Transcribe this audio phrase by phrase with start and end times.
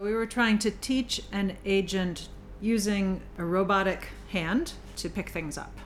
[0.00, 5.78] We were trying to teach an agent using a robotic hand to pick things up.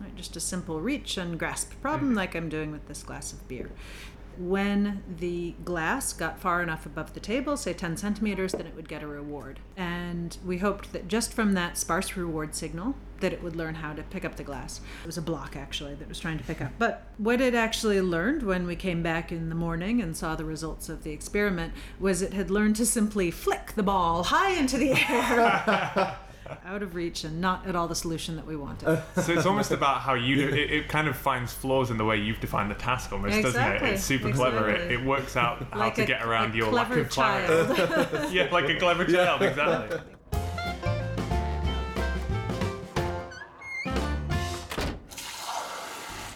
[0.00, 2.16] Right, just a simple reach and grasp problem, mm-hmm.
[2.16, 3.72] like I'm doing with this glass of beer.
[4.38, 8.88] When the glass got far enough above the table, say 10 centimeters, then it would
[8.88, 9.58] get a reward.
[9.76, 13.92] And we hoped that just from that sparse reward signal, that it would learn how
[13.92, 14.80] to pick up the glass.
[15.02, 16.72] It was a block actually that was trying to pick up.
[16.78, 20.44] But what it actually learned when we came back in the morning and saw the
[20.44, 24.78] results of the experiment was it had learned to simply flick the ball high into
[24.78, 26.16] the air.
[26.64, 29.02] out of reach and not at all the solution that we wanted.
[29.22, 32.04] So it's almost about how you do it, it kind of finds flaws in the
[32.04, 33.82] way you've defined the task almost, doesn't it?
[33.82, 34.70] It's super clever.
[34.70, 38.28] It, it works out how Like to a- get around your lack of clarity.
[38.34, 39.98] yeah, like a clever child, exactly.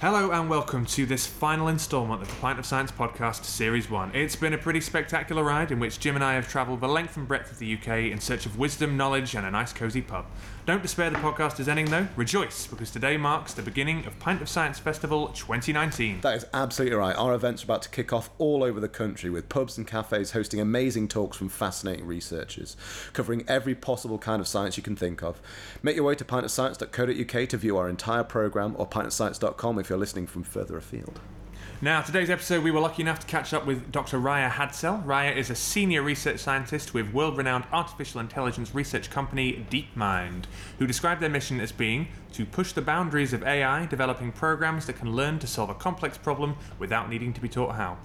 [0.00, 4.12] Hello and welcome to this final instalment of the Pint of Science podcast, Series 1.
[4.14, 7.18] It's been a pretty spectacular ride in which Jim and I have travelled the length
[7.18, 10.24] and breadth of the UK in search of wisdom, knowledge, and a nice cosy pub.
[10.70, 14.40] Don't despair the podcast is ending though, rejoice, because today marks the beginning of Pint
[14.40, 16.20] of Science Festival 2019.
[16.20, 17.16] That is absolutely right.
[17.16, 20.30] Our events are about to kick off all over the country with pubs and cafes
[20.30, 22.76] hosting amazing talks from fascinating researchers,
[23.12, 25.42] covering every possible kind of science you can think of.
[25.82, 30.28] Make your way to pintofscience.co.uk to view our entire programme or pintofscience.com if you're listening
[30.28, 31.18] from further afield.
[31.82, 34.18] Now, today's episode, we were lucky enough to catch up with Dr.
[34.18, 35.02] Raia Hadsell.
[35.06, 40.44] Raia is a senior research scientist with world renowned artificial intelligence research company DeepMind,
[40.78, 44.96] who described their mission as being to push the boundaries of AI, developing programs that
[44.96, 47.96] can learn to solve a complex problem without needing to be taught how.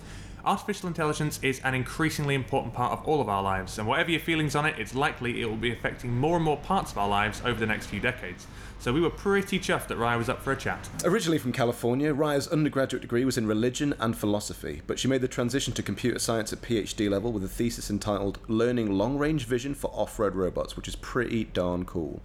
[0.46, 4.22] Artificial intelligence is an increasingly important part of all of our lives, and whatever your
[4.22, 7.10] feelings on it, it's likely it will be affecting more and more parts of our
[7.10, 8.48] lives over the next few decades.
[8.86, 10.88] So we were pretty chuffed that Raia was up for a chat.
[11.04, 15.28] Originally from California, Raia's undergraduate degree was in religion and philosophy, but she made the
[15.28, 19.74] transition to computer science at PhD level with a thesis entitled Learning Long Range Vision
[19.74, 22.22] for Off Road Robots, which is pretty darn cool.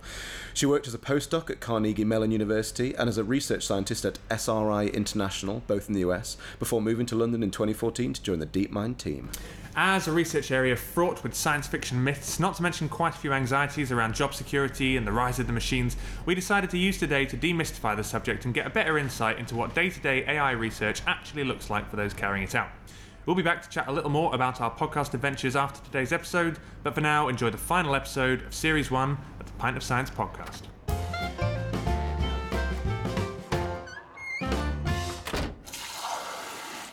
[0.53, 4.19] She worked as a postdoc at Carnegie Mellon University and as a research scientist at
[4.31, 8.45] SRI International, both in the US, before moving to London in 2014 to join the
[8.45, 9.31] DeepMind team.
[9.77, 13.33] As a research area fraught with science fiction myths, not to mention quite a few
[13.33, 17.25] anxieties around job security and the rise of the machines, we decided to use today
[17.27, 20.51] to demystify the subject and get a better insight into what day to day AI
[20.51, 22.71] research actually looks like for those carrying it out.
[23.25, 26.59] We'll be back to chat a little more about our podcast adventures after today's episode,
[26.83, 30.11] but for now, enjoy the final episode of Series 1 of the Pint of Science
[30.11, 30.63] podcast.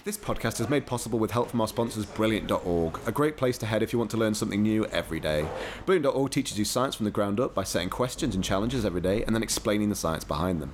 [0.08, 3.66] This podcast is made possible with help from our sponsors, Brilliant.org, a great place to
[3.66, 5.46] head if you want to learn something new every day.
[5.86, 9.26] Brilliant.org teaches you science from the ground up by setting questions and challenges every day
[9.26, 10.72] and then explaining the science behind them.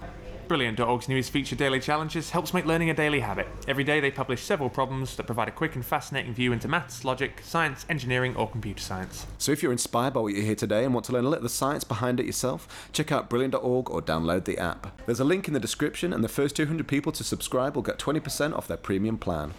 [0.48, 3.48] Brilliant.org's newest feature, Daily Challenges, helps make learning a daily habit.
[3.68, 7.06] Every day they publish several problems that provide a quick and fascinating view into maths,
[7.06, 9.26] logic, science, engineering, or computer science.
[9.38, 11.44] So if you're inspired by what you hear today and want to learn a little
[11.44, 15.02] of the science behind it yourself, check out Brilliant.org or download the app.
[15.06, 17.98] There's a link in the description, and the first 200 people to subscribe will get
[17.98, 19.54] 20% off their premium plan.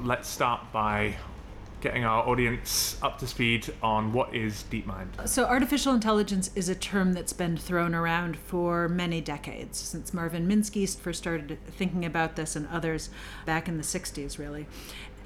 [0.00, 1.16] Let's start by
[1.80, 5.28] getting our audience up to speed on what is DeepMind.
[5.28, 10.48] So, artificial intelligence is a term that's been thrown around for many decades, since Marvin
[10.48, 13.10] Minsky first started thinking about this and others
[13.46, 14.66] back in the 60s, really.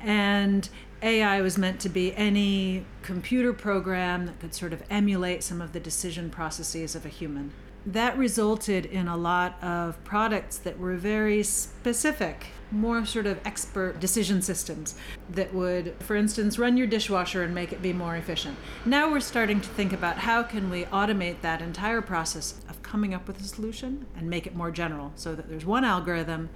[0.01, 0.69] And
[1.03, 5.73] AI was meant to be any computer program that could sort of emulate some of
[5.73, 7.53] the decision processes of a human.
[7.85, 14.01] That resulted in a lot of products that were very specific, more sort of expert
[14.01, 14.95] decision systems
[15.31, 18.57] that would, for instance, run your dishwasher and make it be more efficient.
[18.85, 23.15] Now we're starting to think about how can we automate that entire process of coming
[23.15, 26.51] up with a solution and make it more general so that there's one algorithm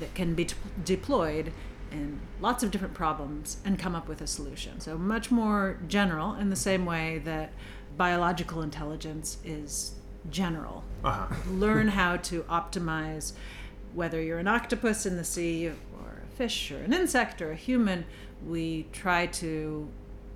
[0.00, 1.52] that can be t- deployed
[1.90, 4.80] in lots of different problems and come up with a solution.
[4.80, 7.52] So much more general in the same way that
[7.96, 9.94] biological intelligence is
[10.30, 10.84] general.
[11.04, 11.34] Uh-huh.
[11.50, 13.32] Learn how to optimize
[13.94, 17.56] whether you're an octopus in the sea or a fish or an insect or a
[17.56, 18.04] human,
[18.46, 19.88] we try to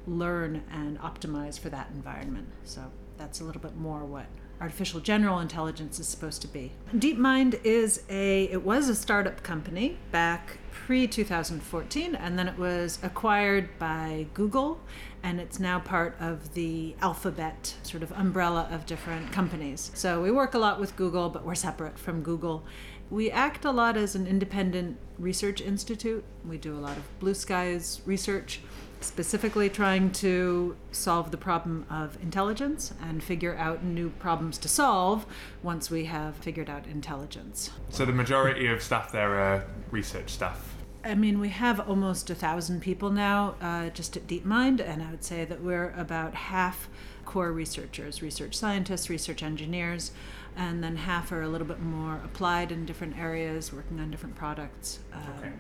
[0.07, 2.49] learn and optimize for that environment.
[2.65, 2.83] So
[3.19, 4.27] that's a little bit more what
[4.63, 6.71] artificial general intelligence is supposed to be.
[6.95, 12.99] DeepMind is a it was a startup company back pre 2014 and then it was
[13.03, 14.81] acquired by Google
[15.25, 19.91] and it's now part of the alphabet sort of umbrella of different companies.
[19.95, 22.65] So we work a lot with Google but we're separate from Google.
[23.13, 26.25] We act a lot as an independent research institute.
[26.49, 28.61] We do a lot of blue skies research
[29.03, 35.27] specifically trying to solve the problem of intelligence and figure out new problems to solve
[35.63, 37.69] once we have figured out intelligence.
[37.91, 40.75] So the majority of staff there are research staff.
[41.05, 45.11] I mean, we have almost a thousand people now uh, just at DeepMind, and I
[45.11, 46.89] would say that we're about half
[47.27, 50.13] core researchers, research scientists, research engineers,
[50.57, 54.35] and then half are a little bit more applied in different areas, working on different
[54.35, 55.01] products.
[55.13, 55.53] Um, Okay.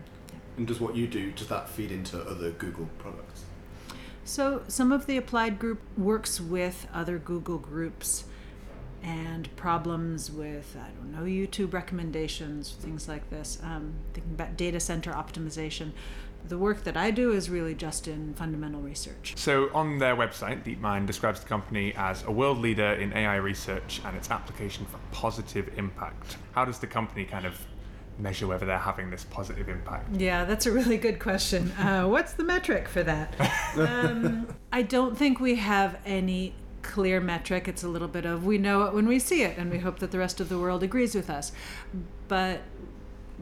[0.56, 3.44] And does what you do, does that feed into other Google products?
[4.24, 8.24] So some of the applied group works with other Google groups
[9.02, 13.58] and problems with I don't know YouTube recommendations, things like this.
[13.62, 15.92] Um, thinking about data center optimization.
[16.48, 19.34] The work that I do is really just in fundamental research.
[19.36, 24.00] So, on their website, DeepMind describes the company as a world leader in AI research
[24.04, 26.36] and its application for positive impact.
[26.52, 27.58] How does the company kind of
[28.18, 30.14] measure whether they're having this positive impact?
[30.16, 31.70] Yeah, that's a really good question.
[31.72, 33.34] Uh, what's the metric for that?
[33.76, 37.68] Um, I don't think we have any clear metric.
[37.68, 39.98] It's a little bit of we know it when we see it, and we hope
[40.00, 41.52] that the rest of the world agrees with us.
[42.28, 42.62] But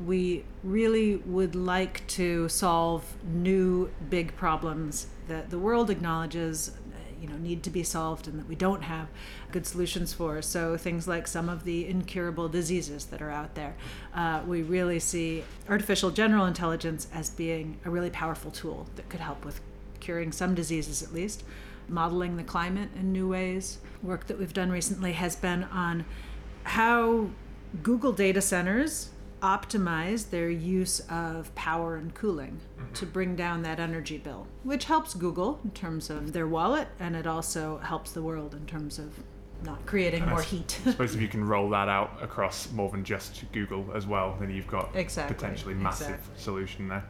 [0.07, 6.73] we really would like to solve new big problems that the world acknowledges
[7.21, 9.09] you know need to be solved and that we don't have
[9.53, 10.41] good solutions for.
[10.41, 13.75] So things like some of the incurable diseases that are out there
[14.15, 19.21] uh, we really see artificial general intelligence as being a really powerful tool that could
[19.21, 19.61] help with
[20.01, 21.45] curing some diseases at least
[21.89, 23.79] modeling the climate in new ways.
[24.03, 26.05] Work that we've done recently has been on
[26.63, 27.31] how
[27.83, 29.11] Google data centers
[29.41, 32.93] optimize their use of power and cooling mm-hmm.
[32.93, 37.17] to bring down that energy bill, which helps Google in terms of their wallet and
[37.17, 39.15] it also helps the world in terms of
[39.65, 40.81] not creating more heat.
[40.87, 44.37] I suppose if you can roll that out across more than just Google as well,
[44.41, 46.41] then you've got Exactly, potentially massive exactly.
[46.41, 47.05] solution there.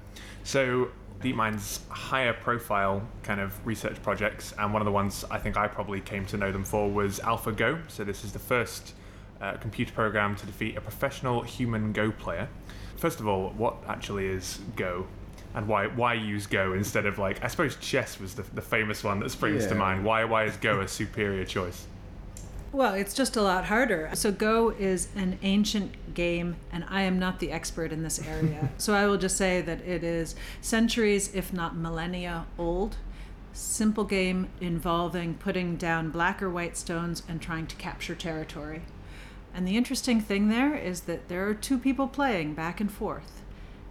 [0.45, 0.91] So
[1.21, 5.69] DeepMind's higher profile kind of research projects, and one of the ones I think I
[5.69, 7.91] probably came to know them for was AlphaGo.
[7.91, 8.95] So this is the first
[9.41, 12.49] uh, computer program to defeat a professional human Go player.
[12.97, 15.07] First of all, what actually is Go?
[15.55, 19.03] And why why use Go instead of like I suppose chess was the, the famous
[19.03, 20.05] one that springs to mind.
[20.05, 21.87] Why why is Go a superior choice?
[22.73, 24.11] Well, it's just a lot harder.
[24.15, 28.71] So, Go is an ancient game, and I am not the expert in this area.
[28.79, 32.97] so, I will just say that it is centuries, if not millennia, old.
[33.53, 38.83] Simple game involving putting down black or white stones and trying to capture territory.
[39.55, 43.43] And the interesting thing there is that there are two people playing back and forth.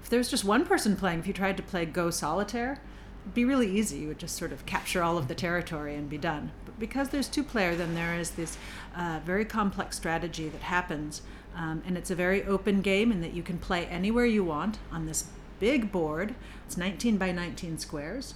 [0.02, 2.80] If there's just one person playing, if you tried to play Go Solitaire,
[3.24, 4.00] it'd be really easy.
[4.00, 6.52] You would just sort of capture all of the territory and be done.
[6.66, 8.58] But because there's two player, then there is this
[8.96, 11.22] uh, very complex strategy that happens.
[11.56, 14.80] Um, and it's a very open game in that you can play anywhere you want
[14.92, 15.26] on this
[15.60, 16.36] big board.
[16.66, 18.36] It's 19 by 19 squares.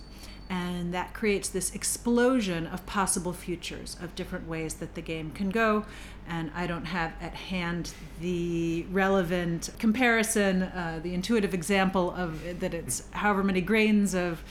[0.50, 5.50] And that creates this explosion of possible futures of different ways that the game can
[5.50, 5.86] go.
[6.28, 7.92] And I don't have at hand
[8.22, 14.44] the relevant comparison, uh, the intuitive example of that it's however many grains of.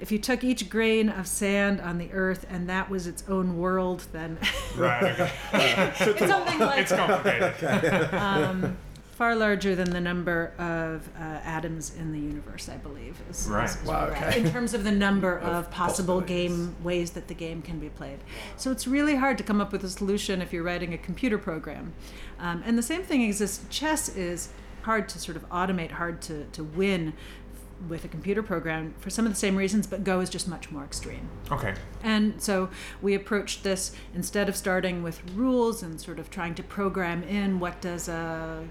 [0.00, 3.56] If you took each grain of sand on the earth and that was its own
[3.58, 4.36] world, then
[4.76, 5.04] Right.
[5.04, 5.30] Okay.
[5.52, 8.12] it's something like it's complicated.
[8.14, 8.76] um,
[9.22, 13.16] far larger than the number of uh, atoms in the universe, I believe.
[13.30, 13.66] Is, Right.
[13.70, 14.40] is- is Wow, where we're at, okay.
[14.40, 17.88] In terms of the number of, Of possible game ways that the game can be
[17.88, 18.18] played.
[18.56, 21.38] So it's really hard to come up with a solution if you're writing a computer
[21.38, 21.92] program.
[22.40, 23.64] Um, and the same thing exists.
[23.70, 24.48] Chess is
[24.82, 27.12] hard to sort of automate, hard to, to win
[27.88, 30.72] with a computer program for some of the same reasons, but Go is just much
[30.72, 31.28] more extreme.
[31.52, 31.74] Okay.
[32.02, 32.70] And so
[33.00, 37.60] we approached this instead of starting with rules and sort of trying to program in
[37.60, 38.64] what does a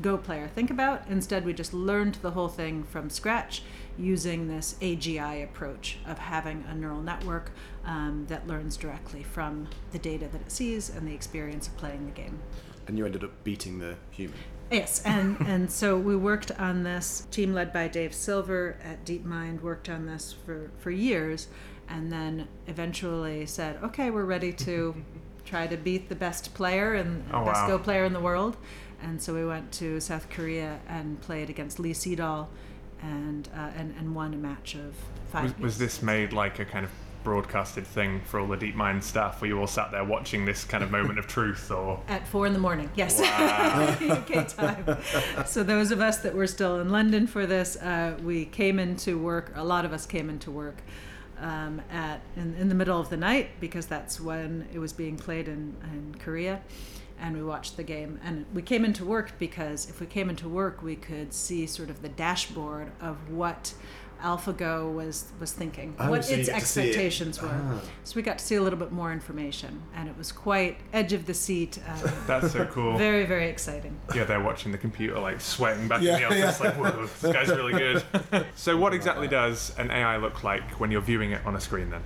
[0.00, 1.06] Go player think about.
[1.08, 3.62] Instead, we just learned the whole thing from scratch
[3.98, 7.50] using this AGI approach of having a neural network
[7.84, 12.06] um, that learns directly from the data that it sees and the experience of playing
[12.06, 12.38] the game.
[12.88, 14.38] And you ended up beating the human.
[14.70, 19.60] Yes, and and so we worked on this team led by Dave Silver at DeepMind
[19.60, 21.48] worked on this for for years,
[21.88, 24.94] and then eventually said, okay, we're ready to
[25.44, 27.68] try to beat the best player and Oh, best wow.
[27.68, 28.56] Go player in the world,
[29.02, 32.48] and so we went to South Korea and played against Lee Sedol,
[33.00, 34.94] and uh, and and won a match of
[35.30, 35.44] five.
[35.44, 36.90] Was, was this made like a kind of
[37.22, 40.82] broadcasted thing for all the DeepMind staff where you all sat there watching this kind
[40.82, 43.20] of moment of truth or At four in the morning, yes.
[43.20, 43.96] Wow.
[44.00, 44.98] UK time.
[45.46, 49.18] So those of us that were still in London for this, uh, we came into
[49.18, 49.52] work.
[49.54, 50.82] A lot of us came into work
[51.42, 55.16] um, at in, in the middle of the night because that's when it was being
[55.16, 56.60] played in, in Korea,
[57.22, 58.20] and we watched the game.
[58.24, 61.88] And we came into work because if we came into work, we could see sort
[61.88, 63.72] of the dashboard of what
[64.22, 66.84] AlphaGo was was thinking, Oh, what so its get to see it.
[66.86, 67.48] expectations were.
[67.50, 67.80] Ah.
[68.04, 71.12] So we got to see a little bit more information, and it was quite edge
[71.12, 71.78] of the seat.
[71.88, 72.96] Uh, That's so cool.
[72.98, 73.98] very very exciting.
[74.14, 77.32] Yeah, they're watching the computer like sweating back Yeah, in the office, like, whoa, this
[77.32, 78.04] guy's really good.
[78.54, 81.90] so, what exactly does an AI look like when you're viewing it on a screen
[81.90, 82.02] then?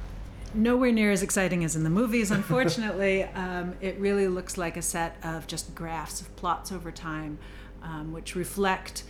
[0.56, 3.24] Nowhere near as exciting as in the movies, unfortunately.
[3.34, 7.38] um, it really looks like a set of just graphs of plots over time,
[7.82, 9.04] um, which reflect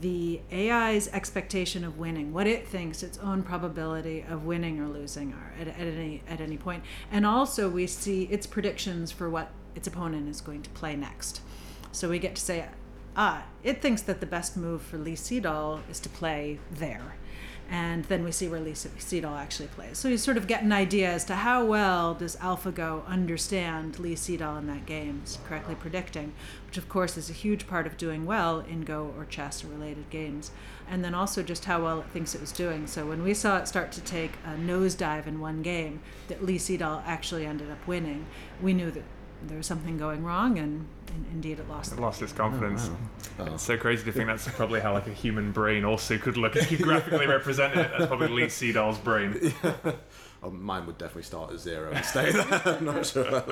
[0.00, 5.32] the AI's expectation of winning, what it thinks its own probability of winning or losing
[5.32, 9.50] are at, at any at any point, and also we see its predictions for what
[9.74, 11.40] its opponent is going to play next.
[11.92, 12.66] So we get to say,
[13.16, 17.14] ah, it thinks that the best move for Lee Sedol is to play there.
[17.72, 19.96] And then we see where Lee Sedol actually plays.
[19.96, 24.16] So you sort of get an idea as to how well does AlphaGo understand Lee
[24.16, 26.32] Sedol in that game, correctly predicting,
[26.66, 30.10] which of course is a huge part of doing well in Go or chess related
[30.10, 30.50] games.
[30.88, 32.88] And then also just how well it thinks it was doing.
[32.88, 36.58] So when we saw it start to take a nosedive in one game that Lee
[36.58, 38.26] Sedol actually ended up winning,
[38.60, 39.04] we knew that
[39.44, 41.92] there was something going wrong, and, and indeed it lost.
[41.92, 42.90] It lost its confidence.
[43.38, 43.54] Oh.
[43.54, 46.56] It's so crazy to think that's probably how like a human brain also could look
[46.56, 47.90] if you graphically represented it.
[47.92, 49.52] That's probably Lee Sedol's brain.
[50.42, 52.62] Oh, mine would definitely start at zero and stay there.
[52.64, 53.46] I'm not sure about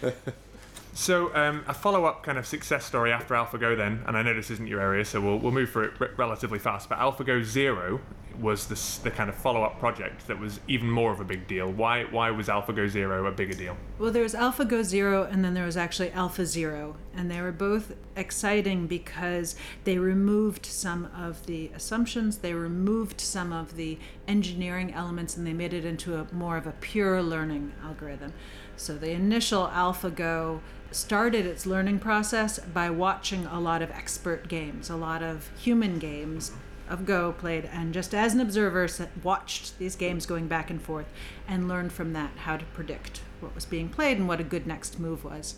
[0.00, 0.14] that.
[0.94, 4.50] So um, a follow-up kind of success story after AlphaGo then, and I know this
[4.50, 6.88] isn't your area, so we'll, we'll move through it re- relatively fast.
[6.88, 8.00] But AlphaGo Zero
[8.38, 11.70] was this, the kind of follow-up project that was even more of a big deal.
[11.70, 13.76] Why why was AlphaGo Zero a bigger deal?
[13.98, 17.52] Well, there was AlphaGo Zero, and then there was actually Alpha Zero, and they were
[17.52, 24.92] both exciting because they removed some of the assumptions, they removed some of the engineering
[24.92, 28.32] elements, and they made it into a more of a pure learning algorithm.
[28.76, 30.60] So the initial AlphaGo
[30.94, 35.98] started its learning process by watching a lot of expert games, a lot of human
[35.98, 36.52] games
[36.88, 38.88] of Go played, and just as an observer,
[39.22, 41.06] watched these games going back and forth
[41.48, 44.66] and learned from that how to predict what was being played and what a good
[44.66, 45.56] next move was.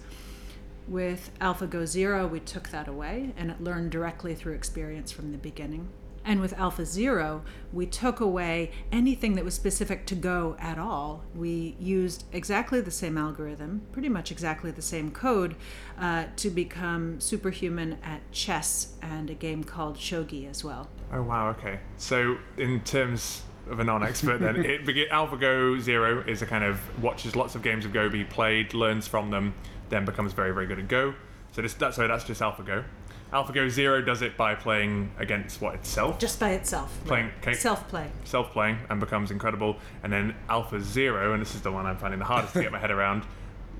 [0.86, 5.38] With AlphaGo Zero, we took that away and it learned directly through experience from the
[5.38, 5.88] beginning.
[6.24, 11.22] And with Alpha Zero, we took away anything that was specific to Go at all.
[11.34, 15.54] We used exactly the same algorithm, pretty much exactly the same code,
[15.98, 20.88] uh, to become superhuman at chess and a game called Shogi as well.
[21.12, 21.80] Oh wow, okay.
[21.98, 26.80] So in terms of a non-expert, then it, begi- AlphaGo Zero is a kind of
[27.02, 29.54] watches lots of games of Go be played, learns from them,
[29.90, 31.14] then becomes very very good at Go.
[31.54, 32.84] So this that's sorry, that's just AlphaGo.
[33.32, 36.96] AlphaGo Zero does it by playing against what itself, Just by itself.
[37.04, 37.54] Playing- okay.
[37.54, 38.06] Self play.
[38.24, 39.76] self-playing, and becomes incredible.
[40.02, 42.72] And then Alpha Zero, and this is the one I'm finding the hardest to get
[42.72, 43.22] my head around.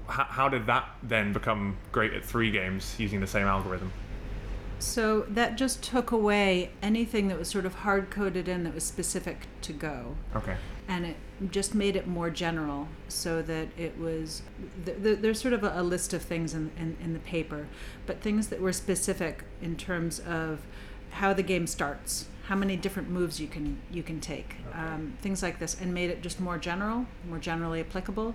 [0.09, 3.91] How, how did that then become great at three games using the same algorithm?
[4.79, 8.85] So that just took away anything that was sort of hard coded in that was
[8.85, 10.17] specific to Go.
[10.37, 10.57] Okay.
[10.89, 11.17] and it
[11.51, 14.43] just made it more general so that it was
[14.85, 17.67] th- th- there's sort of a, a list of things in, in, in the paper
[18.07, 20.61] but things that were specific in terms of
[21.13, 25.43] how the game starts how many different moves you can you can take um, things
[25.43, 28.35] like this and made it just more general more generally applicable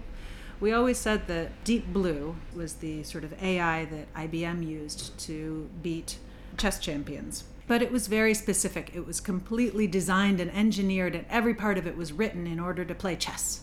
[0.59, 5.69] we always said that deep blue was the sort of ai that ibm used to
[5.83, 6.17] beat
[6.59, 8.89] chess champions but it was very specific.
[8.95, 12.83] It was completely designed and engineered, and every part of it was written in order
[12.83, 13.61] to play chess,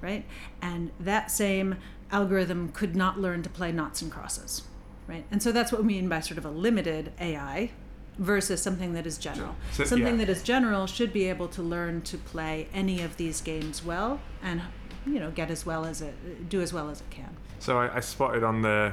[0.00, 0.24] right?
[0.62, 1.74] And that same
[2.12, 4.62] algorithm could not learn to play knots and crosses,
[5.08, 5.24] right?
[5.32, 7.72] And so that's what we mean by sort of a limited AI
[8.18, 9.56] versus something that is general.
[9.72, 10.26] So- something yeah.
[10.26, 14.20] that is general should be able to learn to play any of these games well
[14.44, 14.62] and
[15.06, 17.36] you know get as well as it do as well as it can.
[17.58, 18.92] So I, I spotted on the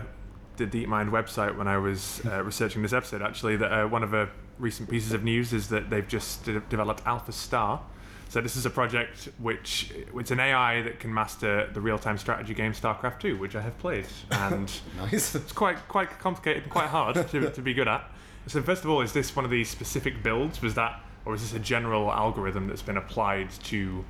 [0.57, 4.11] the DeepMind website when I was uh, researching this episode actually that uh, one of
[4.11, 7.81] the recent pieces of news is that they've just de- developed Alpha Star.
[8.29, 12.53] So this is a project which it's an AI that can master the real-time strategy
[12.53, 15.33] game StarCraft 2, which I have played, and Nice.
[15.35, 18.09] it's quite quite complicated and quite hard to, to be good at.
[18.47, 20.61] So first of all, is this one of these specific builds?
[20.61, 24.03] Was that, or is this a general algorithm that's been applied to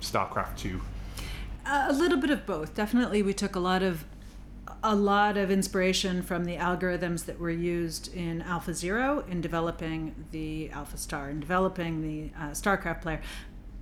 [0.00, 0.80] StarCraft 2?
[1.66, 2.74] A little bit of both.
[2.74, 4.04] Definitely, we took a lot of
[4.84, 10.26] a lot of inspiration from the algorithms that were used in Alpha Zero in developing
[10.32, 13.20] the Alpha Star and developing the uh, StarCraft player.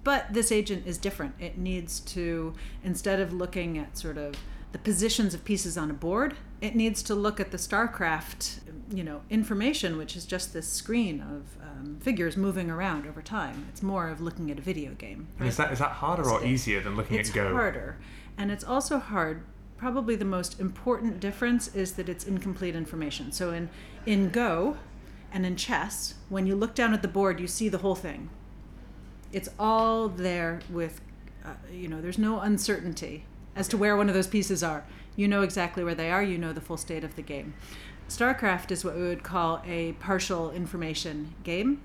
[0.05, 1.35] But this agent is different.
[1.39, 2.55] It needs to
[2.85, 4.35] instead of looking at sort of
[4.73, 9.03] the positions of pieces on a board, it needs to look at the StarCraft, you
[9.03, 13.67] know, information, which is just this screen of um, figures moving around over time.
[13.71, 15.29] It's more of looking at a video game.
[15.39, 17.47] And is that is that harder or easier than looking It's at Go?
[17.47, 17.99] It's harder,
[18.39, 19.43] and it's also hard.
[19.81, 23.33] Probably the most important difference is that it's incomplete information.
[23.33, 23.71] So in
[24.05, 24.77] in Go,
[25.33, 28.29] and in chess, when you look down at the board, you see the whole thing,
[29.33, 31.01] It's all there with,
[31.47, 33.25] uh, you know, there's no uncertainty
[33.57, 34.85] as to where one of those pieces are.
[35.17, 37.55] You know exactly where they are, you know the full state of the game.
[38.07, 41.81] StarCraft is what we would call a partial information game.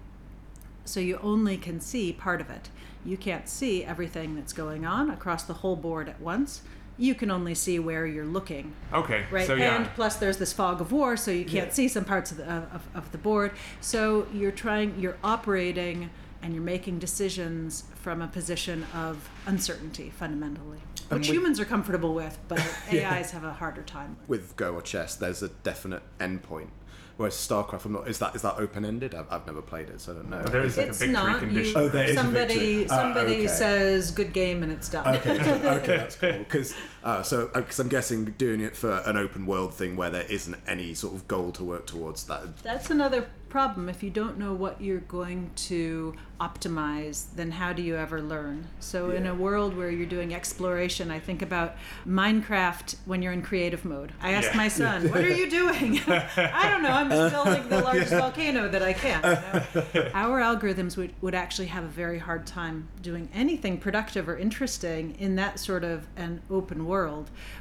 [0.84, 2.70] So you only can see part of it.
[3.06, 6.62] You can't see everything that's going on across the whole board at once.
[6.98, 9.26] You can only see where you're looking Okay.
[9.32, 9.46] right?
[9.48, 9.76] So yeah.
[9.76, 11.74] And plus, there's this fog of war, so you can't Yeah.
[11.74, 13.52] see some parts of the of, of the board.
[13.82, 16.10] So you're trying, you're operating,
[16.42, 21.66] and you're making decisions from a position of uncertainty, fundamentally, And which we- humans are
[21.66, 22.60] comfortable with, but
[22.94, 24.18] AIs have a harder time.
[24.28, 24.42] with.
[24.42, 26.70] With Go or chess, there's a definite endpoint.
[27.18, 28.08] Whereas StarCraft, I'm not.
[28.10, 29.16] Is that is that open ended?
[29.16, 30.44] I've, I've never played it, so I don't know.
[30.44, 31.40] There is like a victory not.
[31.40, 31.82] condition.
[31.82, 32.88] You, Oh, there is a victory.
[32.90, 33.48] Ah, somebody okay.
[33.48, 35.16] says good game and it's done.
[35.16, 36.34] Okay, okay, that's cool.
[36.40, 40.26] Because uh, so, because I'm guessing doing it for an open world thing where there
[40.28, 42.24] isn't any sort of goal to work towards.
[42.26, 43.88] That That's another problem.
[43.88, 48.68] If you don't know what you're going to optimize, then how do you ever learn?
[48.80, 53.42] So, in a world where you're doing exploration, I think about Minecraft when you're in
[53.44, 54.12] creative mode.
[54.22, 54.58] I asked Yeah.
[54.58, 56.00] my son, What are you doing?
[56.08, 56.90] I don't know.
[56.90, 59.22] I'm just building the largest volcano that I can.
[59.24, 60.10] you know?
[60.14, 65.16] Our algorithms would, would actually have a very hard time doing anything productive or interesting
[65.20, 66.95] in that sort of an open world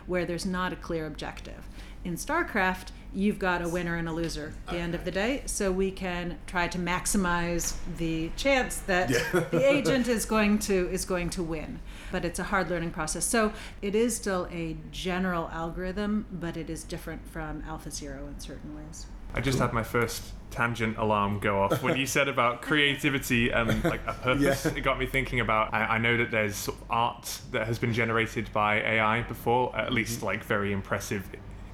[0.07, 1.69] where there's not a clear objective.
[2.05, 5.43] In StarCraft, you've got a winner and a loser at the end of the day,
[5.47, 9.09] so we can try to maximize the chance that
[9.50, 11.81] the agent is going to is going to win.
[12.12, 13.25] But it's a hard learning process.
[13.25, 18.38] So it is still a general algorithm, but it is different from Alpha Zero in
[18.38, 19.07] certain ways.
[19.35, 23.83] I just had my first tangent alarm go off when you said about creativity and
[23.85, 24.67] like a purpose.
[24.67, 25.75] It got me thinking about.
[25.75, 29.95] I, I know that there's art that has been generated by AI before, at mm-hmm.
[29.95, 31.29] least like very impressive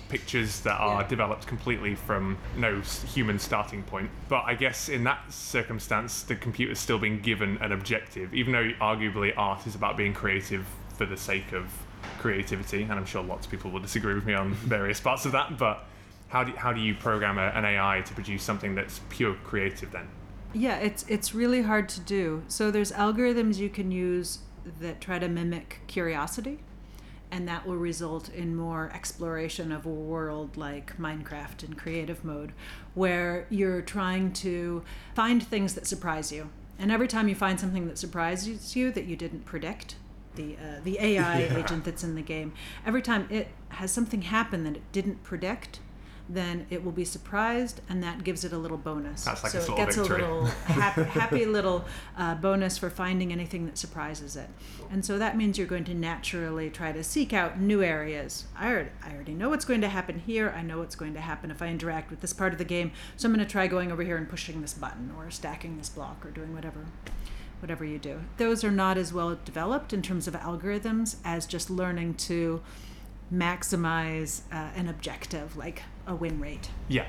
[0.09, 1.09] pictures that are Yeah.
[1.09, 4.11] developed completely from no human starting point.
[4.29, 8.53] But I guess in that circumstance, the computer computer's still being given an objective, even
[8.53, 11.71] though arguably art is about being creative for the sake of
[12.19, 12.83] creativity.
[12.83, 15.59] And I'm sure lots of people will disagree with me on various parts of that,
[15.59, 15.87] but.
[16.31, 19.91] How do, how do you program a, an AI to produce something that's pure creative
[19.93, 20.09] then?
[20.53, 22.43] Yeah, it's it's really hard to do.
[22.49, 24.39] So there's algorithms you can use
[24.81, 26.59] that try to mimic curiosity,
[27.31, 32.53] and that will result in more exploration of a world like Minecraft in creative mode,
[32.95, 34.83] where you're trying to
[35.15, 36.49] find things that surprise you.
[36.79, 39.97] And every time you find something that surprises you that you didn't predict,
[40.35, 41.59] the uh, the AI Yeah.
[41.59, 42.53] agent that's in the game,
[42.85, 45.79] every time it has something happen that it didn't predict,
[46.33, 49.25] then it will be surprised, and that gives it a little bonus.
[49.25, 50.23] That's like so it gets victory.
[50.23, 51.85] a little happy, happy little
[52.17, 54.49] uh, bonus for finding anything that surprises it.
[54.91, 58.45] And so that means you're going to naturally try to seek out new areas.
[58.57, 60.55] I already, I already know what's going to happen here.
[60.57, 62.93] I know what's going to happen if I interact with this part of the game.
[63.17, 65.89] So I'm going to try going over here and pushing this button or stacking this
[65.89, 66.87] block or doing whatever
[67.61, 68.21] whatever you do.
[68.39, 72.63] Those are not as well developed in terms of algorithms as just learning to
[73.33, 76.69] maximize uh, an objective like a win rate.
[76.89, 77.07] Yeah.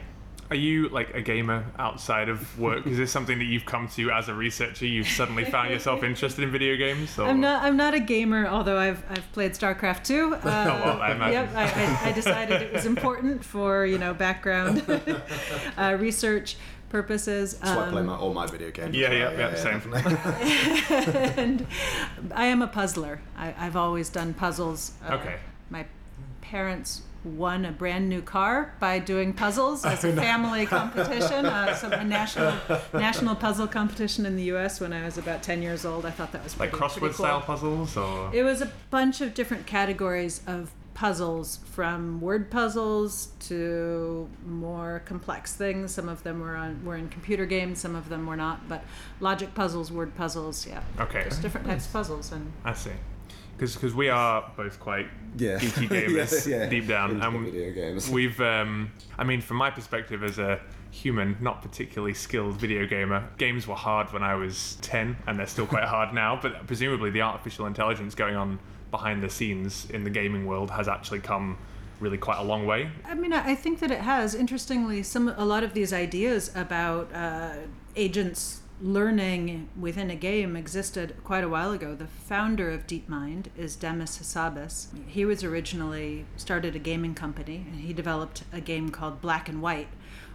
[0.50, 2.86] Are you like a gamer outside of work?
[2.86, 4.86] Is this something that you've come to as a researcher?
[4.86, 7.18] You've suddenly found yourself interested in video games?
[7.18, 7.26] Or?
[7.30, 7.64] I'm not.
[7.64, 10.36] I'm not a gamer, although I've I've played StarCraft too.
[10.36, 11.34] Uh, well, I imagine.
[11.34, 11.56] Yep.
[11.56, 14.84] I, I, I decided it was important for you know background
[15.78, 16.58] uh, research
[16.90, 17.54] purposes.
[17.58, 18.94] That's why I play Um, my, all my video games.
[18.94, 19.40] Yeah, as yeah, well.
[19.40, 19.80] yeah, same.
[19.80, 21.44] definitely.
[21.44, 21.68] and
[22.36, 23.22] I am a puzzler.
[23.38, 24.92] I, I've always done puzzles.
[25.08, 25.38] Uh, Okay.
[25.70, 25.86] My
[26.42, 31.92] parents won a brand new car by doing puzzles as a family competition, uh, some,
[31.94, 32.54] a national
[32.94, 34.80] national puzzle competition in the U.S.
[34.80, 36.06] when I was about ten years old.
[36.06, 37.26] I thought that was like pretty, crossword pretty cool.
[37.26, 43.30] style puzzles or It was a bunch of different categories of puzzles, from word puzzles
[43.40, 45.92] to more complex things.
[45.92, 48.68] Some of them were on were in computer games, some of them were not.
[48.68, 48.84] But
[49.20, 51.24] logic puzzles, word puzzles, yeah, okay.
[51.24, 52.32] just different types of puzzles.
[52.32, 52.92] And I see.
[53.58, 55.60] Because we are both quite Yeah.
[55.60, 56.70] geeky gamers Yeah, yeah.
[56.70, 58.10] deep down, Into and video games.
[58.10, 58.40] we've.
[58.42, 60.60] Um, I mean, from my perspective as a
[60.90, 65.46] human, not particularly skilled video gamer, games were hard when I was ten, and they're
[65.48, 66.40] still quite hard now.
[66.42, 68.60] But presumably, the artificial intelligence going on
[68.90, 71.58] behind the scenes in the gaming world has actually come
[72.02, 72.90] really quite a long way.
[73.06, 74.34] I mean, I I think that it has.
[74.34, 77.52] Interestingly, some a lot of these ideas about uh,
[77.96, 81.94] agents learning within a game existed quite a while ago.
[81.96, 84.88] The founder of DeepMind is Demis Hassabis.
[85.08, 89.62] He was originally started a gaming company, and he developed a game called Black and
[89.62, 89.90] White,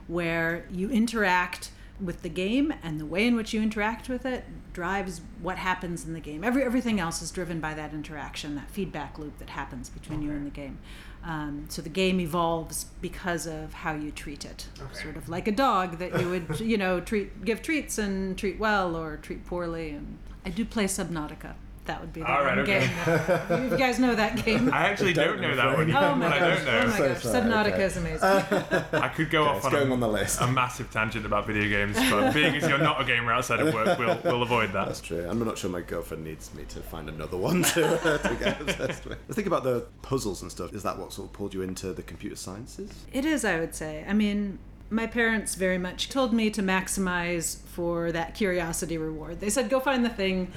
[0.07, 4.45] where you interact with the game and the way in which you interact with it
[4.73, 6.45] drives what happens in the game.
[6.45, 10.31] Every everything else is driven by that interaction, that feedback loop that happens between you
[10.31, 10.79] and the game.
[11.27, 14.95] Um, so the game evolves because of how you treat it, Okay.
[15.03, 18.59] sort of like a dog that you would you know treat give treats and treat
[18.61, 19.91] well or treat poorly.
[19.91, 21.55] And I do play Subnautica.
[21.87, 22.81] That would be the All right, one okay.
[22.81, 22.91] game.
[23.07, 24.73] That, you guys know that game.
[24.73, 25.91] I actually don't, don't, know that one.
[25.91, 25.95] afraid.
[25.97, 26.57] Oh my I gosh!
[26.57, 26.81] don't know.
[26.81, 27.23] Oh my So gosh!
[27.23, 27.85] sorry, Subnautica okay.
[27.85, 28.29] is amazing.
[29.03, 30.41] I could go off on going a, on the list.
[30.41, 33.73] a massive tangent about video games, but being as you're not a gamer outside of
[33.73, 34.87] work, we'll, we'll avoid that.
[34.87, 35.27] That's true.
[35.29, 37.81] I'm not sure my girlfriend needs me to find another one to,
[38.23, 39.19] to get obsessed with.
[39.29, 40.73] Let's think about the puzzles and stuff.
[40.75, 42.91] Is that what sort of pulled you into the computer sciences?
[43.13, 44.05] It is, I would say.
[44.09, 44.59] I mean,
[44.91, 49.41] my parents very much told me to maximize for that curiosity reward.
[49.41, 50.53] They said, go find the thing,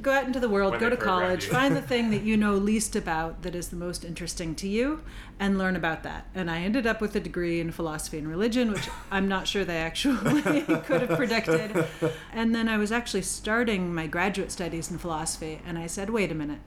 [0.00, 2.54] go out into the world, When go to college, find the thing that you know
[2.54, 5.02] least about that is the most interesting to you,
[5.38, 6.26] and learn about that.
[6.34, 9.64] And I ended up with a degree in philosophy and religion, which I'm not sure
[9.64, 11.86] they actually could have predicted.
[12.32, 16.30] And then I was actually starting my graduate studies in philosophy, and I said, wait
[16.32, 16.60] a minute.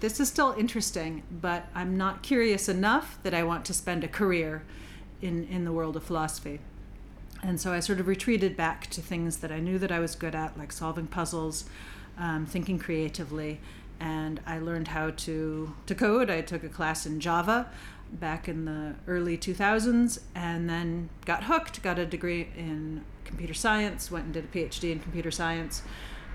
[0.00, 4.08] This is still interesting, but I'm not curious enough that I want to spend a
[4.08, 4.64] career
[5.22, 6.60] in, in the world of philosophy.
[7.42, 10.14] And so I sort of retreated back to things that I knew that I was
[10.14, 11.64] good at, like solving puzzles,
[12.18, 13.60] um, thinking creatively,
[14.00, 16.30] and I learned how to, to code.
[16.30, 17.70] I took a class in Java
[18.12, 24.10] back in the early 2000s and then got hooked, got a degree in computer science,
[24.10, 25.82] went and did a PhD in computer science.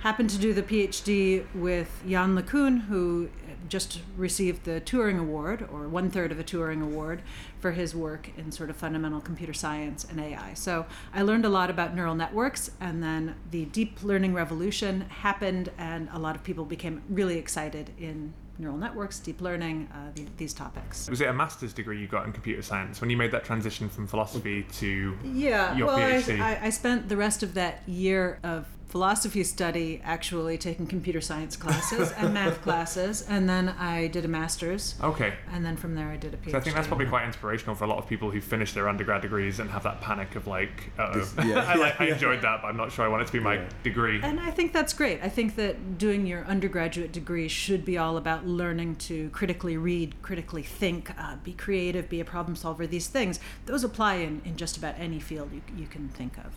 [0.03, 3.29] Happened to do the PhD with Yann LeCun, who
[3.69, 7.21] just received the Turing Award, or one third of a Turing Award,
[7.61, 10.55] for his work in sort of fundamental computer science and AI.
[10.55, 15.71] So I learned a lot about neural networks, and then the deep learning revolution happened,
[15.77, 20.27] and a lot of people became really excited in neural networks, deep learning, uh, the,
[20.35, 21.09] these topics.
[21.09, 23.87] Was it a master's degree you got in computer science when you made that transition
[23.87, 26.41] from philosophy to Yeah, your well, PhD?
[26.41, 31.55] I, I spent the rest of that year of philosophy study actually taking computer science
[31.55, 35.33] classes and math classes, and then I did a master's, Okay.
[35.51, 36.51] and then from there I did a PhD.
[36.51, 38.87] So I think that's probably quite inspirational for a lot of people who finish their
[38.87, 42.43] undergrad degrees and have that panic of like, uh oh, yeah, I, like, I enjoyed
[42.43, 43.69] that, but I'm not sure I want it to be my Yeah.
[43.81, 44.21] degree.
[44.21, 45.19] And I think that's great.
[45.23, 50.21] I think that doing your undergraduate degree should be all about learning to critically read,
[50.21, 52.85] critically think, uh, be creative, be a problem solver.
[52.85, 56.51] These things, those apply in, in just about any field you, you can think of.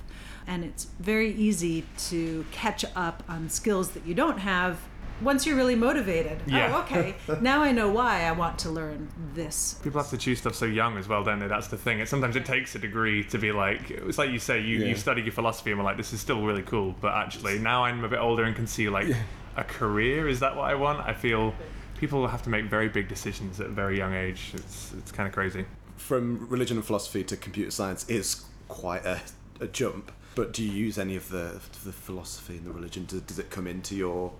[0.46, 4.78] And it's very easy to catch up on skills that you don't have
[5.20, 6.38] once you're really motivated.
[6.46, 6.76] Oh, yeah.
[6.76, 7.14] Oh, okay.
[7.40, 9.74] now I know why I want to learn this.
[9.82, 11.46] People have to choose stuff so young as well, don't they?
[11.48, 12.00] That's the thing.
[12.00, 14.88] It, sometimes it takes a degree to be like, it's like you say, you, Yeah.
[14.88, 17.84] you study your philosophy and we're like, this is still really cool, but actually now
[17.84, 19.08] I'm a bit older and can see like
[19.56, 20.28] a career.
[20.28, 21.00] Is that what I want?
[21.00, 21.54] I feel
[21.98, 24.50] people have to make very big decisions at a very young age.
[24.54, 25.64] It's, it's kind of crazy.
[25.96, 29.20] From religion and philosophy to computer science is quite a,
[29.60, 30.12] a jump.
[30.36, 33.06] But do you use any of the the philosophy and the religion?
[33.06, 34.32] Does, does it come into your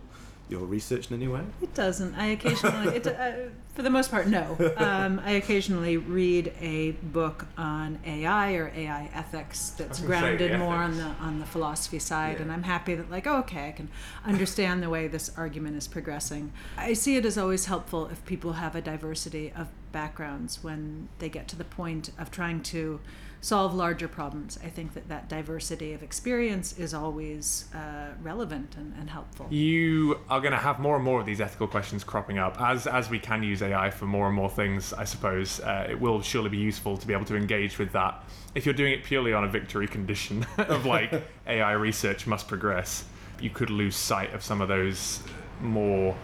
[0.49, 1.41] your research in any way?
[1.61, 2.15] It doesn't.
[2.15, 3.33] I occasionally, it, uh,
[3.75, 4.57] for the most part, no.
[4.77, 10.21] Um, I occasionally read a book on AI or AI ethics that's was gonna say,
[10.21, 12.43] grounded the more on the on the philosophy side, Yeah.
[12.43, 13.89] and I'm happy that like, oh, okay, I can
[14.25, 16.53] understand the way this argument is progressing.
[16.77, 21.31] I see it as always helpful if people have a diversity of backgrounds when they
[21.31, 23.01] get to the point of trying to
[23.47, 24.59] solve larger problems.
[24.65, 29.47] I think that that diversity of experience is always uh, relevant and, and helpful.
[29.51, 32.89] You are going to have more and more of these ethical questions cropping up as
[32.89, 34.93] as we can use AI for more and more things.
[34.93, 38.25] I suppose uh, it will surely be useful to be able to engage with that.
[38.57, 41.13] If you're doing it purely on a victory condition of like
[41.47, 43.05] AI research must progress,
[43.41, 45.23] you could lose sight of some of those
[45.61, 46.17] more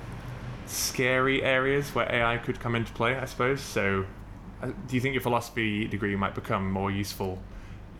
[0.66, 3.14] scary areas where AI could come into play.
[3.14, 3.60] I suppose.
[3.60, 4.06] So,
[4.62, 7.38] Uh, do you think your philosophy degree might become more useful?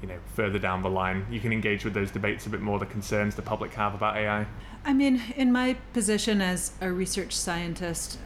[0.01, 2.79] You know, further down the line, you can engage with those debates a bit more.
[2.79, 4.47] The concerns the public have about AI.
[4.85, 8.19] I mean, in my position as a research scientist,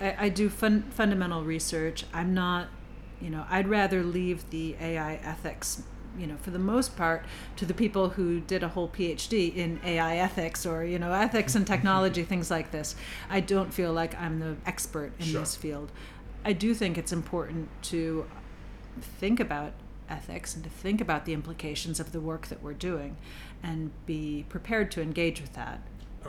[0.00, 2.04] I, I, I do fun, fundamental research.
[2.12, 2.66] I'm not,
[3.20, 5.84] you know, I'd rather leave the AI ethics,
[6.18, 7.24] you know, for the most part,
[7.56, 11.54] to the people who did a whole PhD in AI ethics or, you know, ethics
[11.54, 12.96] and technology, things like this.
[13.28, 15.40] I don't feel like I'm the expert in Sure.
[15.42, 15.92] this field.
[16.44, 18.26] I do think it's important to
[19.00, 19.72] think about
[20.08, 23.16] ethics and to think about the implications of the work that we're doing
[23.62, 25.80] and be prepared to engage with that.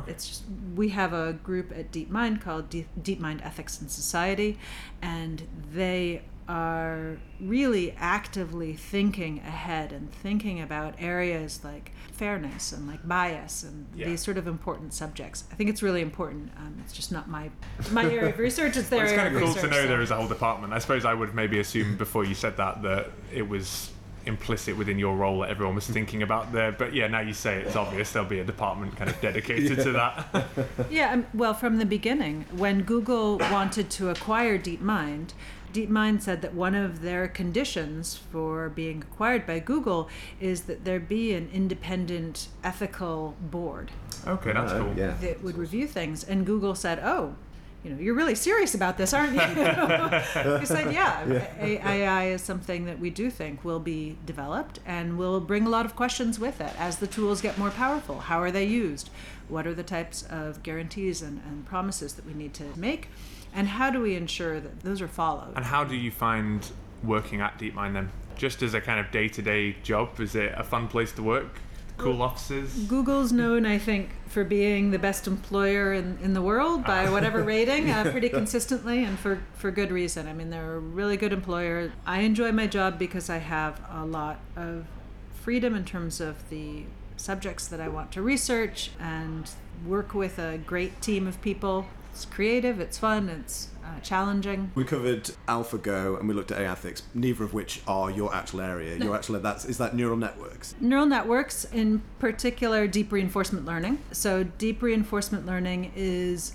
[0.08, 0.44] It's just
[0.76, 4.58] we have a group at DeepMind called De- DeepMind Ethics and Society,
[5.02, 5.44] and
[5.74, 11.92] they are really actively thinking ahead and thinking about areas like
[12.26, 14.06] fairness and like bias and Yeah.
[14.06, 15.44] these sort of important subjects.
[15.52, 16.52] I think it's really important.
[16.56, 17.50] Um, it's just not my
[17.92, 18.78] my area of research.
[18.78, 20.28] It's their Well, it's kind of of cool to know so- there is a whole
[20.28, 20.72] department.
[20.72, 23.90] I suppose I would maybe assume before you said that that it was
[24.28, 26.72] implicit within your role that everyone was thinking about there.
[26.72, 29.92] But yeah, now you say it's obvious there'll be a department kind of dedicated to
[29.94, 30.46] that.
[30.92, 35.30] Yeah, um, well, from the beginning, when Google wanted to acquire DeepMind,
[35.74, 41.00] DeepMind said that one of their conditions for being acquired by Google is that there
[41.00, 43.92] be an independent ethical board
[44.28, 44.94] okay, that's Oh, cool.
[44.98, 45.16] Yeah.
[45.22, 46.24] that would review things.
[46.24, 47.36] And Google said, "Oh,
[47.84, 49.40] you know, you're really serious about this, aren't you?"
[50.60, 51.24] we said, "Yeah,
[51.60, 55.70] A- AI is something that we do think will be developed and will bring a
[55.70, 58.20] lot of questions with it as the tools get more powerful.
[58.20, 59.10] How are they used?
[59.48, 63.08] What are the types of guarantees and, and promises that we need to make?"
[63.54, 65.54] And how do we ensure that those are followed?
[65.56, 66.70] And how do you find
[67.04, 68.12] working at DeepMind then?
[68.36, 71.24] Just as a kind of day to day job, is it a fun place to
[71.24, 71.60] work?
[71.98, 72.74] Cool offices?
[72.88, 77.44] Google's known, I think, for being the best employer in, in the world by whatever
[77.44, 80.28] rating, uh, pretty consistently, and for, for good reason.
[80.28, 81.92] I mean, they're a really good employer.
[82.06, 84.86] I enjoy my job because I have a lot of
[85.32, 86.86] freedom in terms of the
[87.18, 89.50] subjects that I want to research and
[89.86, 91.86] work with a great team of people.
[92.12, 94.72] It's creative, it's fun, it's uh, challenging.
[94.76, 98.62] We covered AlphaGo and we looked at AI ethics, neither of which are your actual
[98.62, 98.98] area.
[98.98, 100.76] Your actual that's is that neural networks.
[100.80, 104.00] Neural networks, in particular, deep reinforcement learning.
[104.12, 106.54] So, deep reinforcement learning is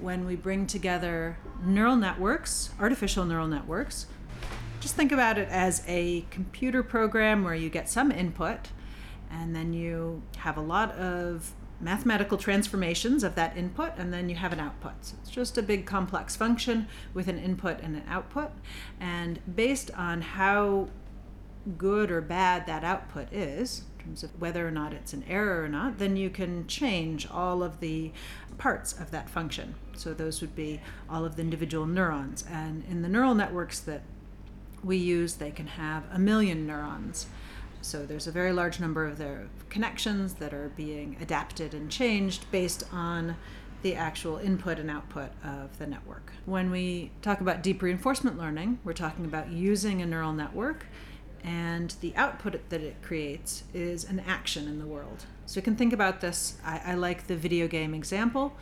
[0.00, 4.06] when we bring together neural networks, artificial neural networks.
[4.80, 8.68] Just think about it as a computer program where you get some input
[9.30, 11.52] and then you have a lot of
[11.84, 14.92] mathematical transformations of that input and then you have an output.
[15.02, 18.50] So it's just a big complex function with an input and an output.
[18.98, 20.88] And based on how
[21.78, 25.62] good or bad that output is, in terms of whether or not it's an error
[25.62, 28.12] or not, then you can change all of the
[28.58, 29.74] parts of that function.
[29.94, 32.44] So those would be all of the individual neurons.
[32.50, 34.02] And in the neural networks that
[34.82, 37.26] we use, they can have a million neurons.
[37.84, 42.50] So there's a very large number of their connections that are being adapted and changed
[42.50, 43.36] based on
[43.82, 46.32] the actual input and output of the network.
[46.46, 50.86] When we talk about deep reinforcement learning, we're talking about using a neural network
[51.44, 55.26] and the output that it creates is an action in the world.
[55.44, 56.56] So you can think about this.
[56.64, 58.54] I, I like the video game example.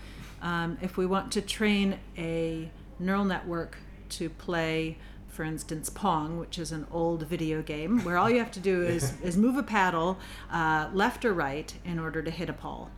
[0.42, 3.76] Um, if we want to train a neural network
[4.08, 4.98] to play,
[5.32, 8.82] for instance, Pong, which is an old video game where all you have to do
[8.86, 10.18] is, is move a paddle
[10.50, 12.90] uh, left or right in order to hit a ball.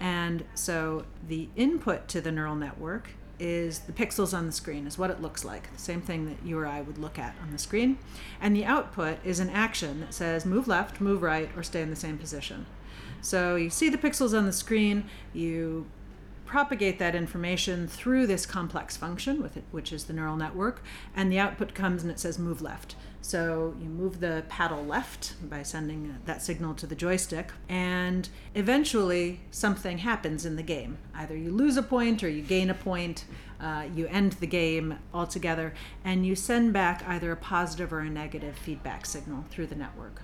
[0.00, 4.96] And so the input to the neural network is the pixels on the screen, is
[4.96, 5.70] what it looks like.
[5.72, 7.98] The same thing that you or I would look at on the screen.
[8.40, 11.90] And the output is an action that says move left, move right, or stay in
[11.90, 12.64] the same position.
[13.20, 15.86] So you see the pixels on the screen, you
[16.54, 20.84] propagate that information through this complex function, with it, which is the neural network,
[21.16, 22.94] and the output comes and it says move left.
[23.22, 29.40] So you move the paddle left by sending that signal to the joystick, and eventually
[29.50, 30.98] something happens in the game.
[31.12, 33.24] Either you lose a point or you gain a point,
[33.60, 38.08] uh, you end the game altogether, and you send back either a positive or a
[38.08, 40.22] negative feedback signal through the network.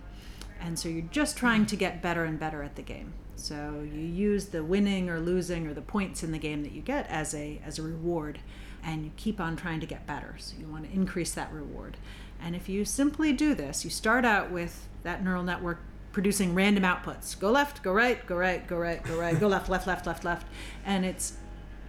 [0.60, 3.14] And so you're just trying to get better and better at the game.
[3.40, 6.82] So you use the winning or losing or the points in the game that you
[6.82, 8.38] get as a as a reward
[8.82, 10.34] and you keep on trying to get better.
[10.38, 11.96] So you want to increase that reward.
[12.42, 15.80] And if you simply do this, you start out with that neural network
[16.12, 17.38] producing random outputs.
[17.38, 20.24] Go left, go right, go right, go right, go right, go left, left, left, left,
[20.24, 20.46] left.
[20.84, 21.34] And it's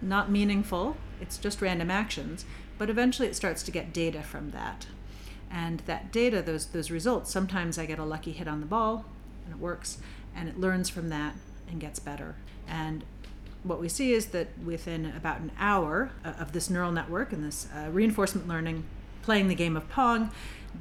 [0.00, 0.96] not meaningful.
[1.20, 2.44] It's just random actions,
[2.78, 4.86] but eventually it starts to get data from that.
[5.50, 9.04] And that data, those those results, sometimes I get a lucky hit on the ball
[9.44, 9.98] and it works
[10.34, 11.34] and it learns from that
[11.68, 12.36] and gets better.
[12.68, 13.04] And
[13.62, 17.44] what we see is that within about an hour uh, of this neural network and
[17.44, 18.84] this uh, reinforcement learning
[19.22, 20.30] playing the game of Pong,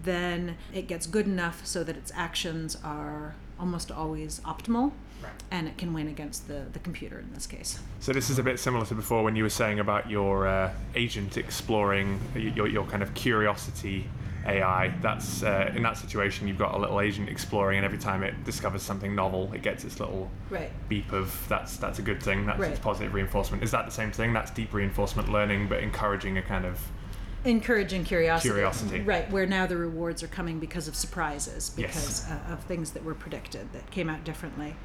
[0.04, 4.92] then it gets good enough so that its actions are almost always optimal
[5.52, 7.80] and it can win against the, the computer in this case.
[8.00, 10.72] So this is a bit similar to before when you were saying about your uh,
[10.96, 14.08] agent exploring your, your kind of curiosity
[14.46, 14.94] AI.
[15.02, 18.44] That's uh, in that situation you've got a little agent exploring, and every time it
[18.44, 20.72] discovers something novel, it gets its little Right.
[20.90, 22.46] beep of that's that's a good thing.
[22.46, 22.72] That's Right.
[22.72, 23.64] its positive reinforcement.
[23.64, 24.34] Is that the same thing?
[24.34, 26.80] That's deep reinforcement learning, but encouraging a kind of
[27.44, 28.50] encouraging curiosity.
[28.50, 29.00] Curiosity.
[29.02, 31.88] Right, where now the rewards are coming because of surprises, Yes.
[32.26, 34.76] because uh, of things that were predicted that came out differently.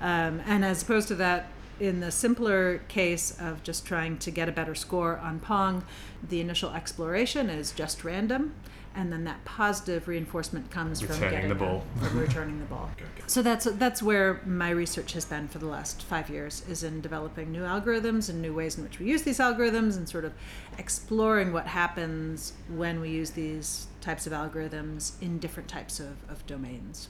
[0.00, 1.48] Um, and as opposed to that,
[1.78, 5.84] in the simpler case of just trying to get a better score on Pong,
[6.26, 8.54] the initial exploration is just random.
[8.96, 11.84] And then that positive reinforcement comes from getting the ball.
[12.00, 12.90] from returning the ball.
[13.26, 17.02] So that's that's where my research has been for the last five years is in
[17.02, 20.32] developing new algorithms and new ways in which we use these algorithms and sort of
[20.78, 26.44] exploring what happens when we use these types of algorithms in different types of, of
[26.46, 27.08] domains.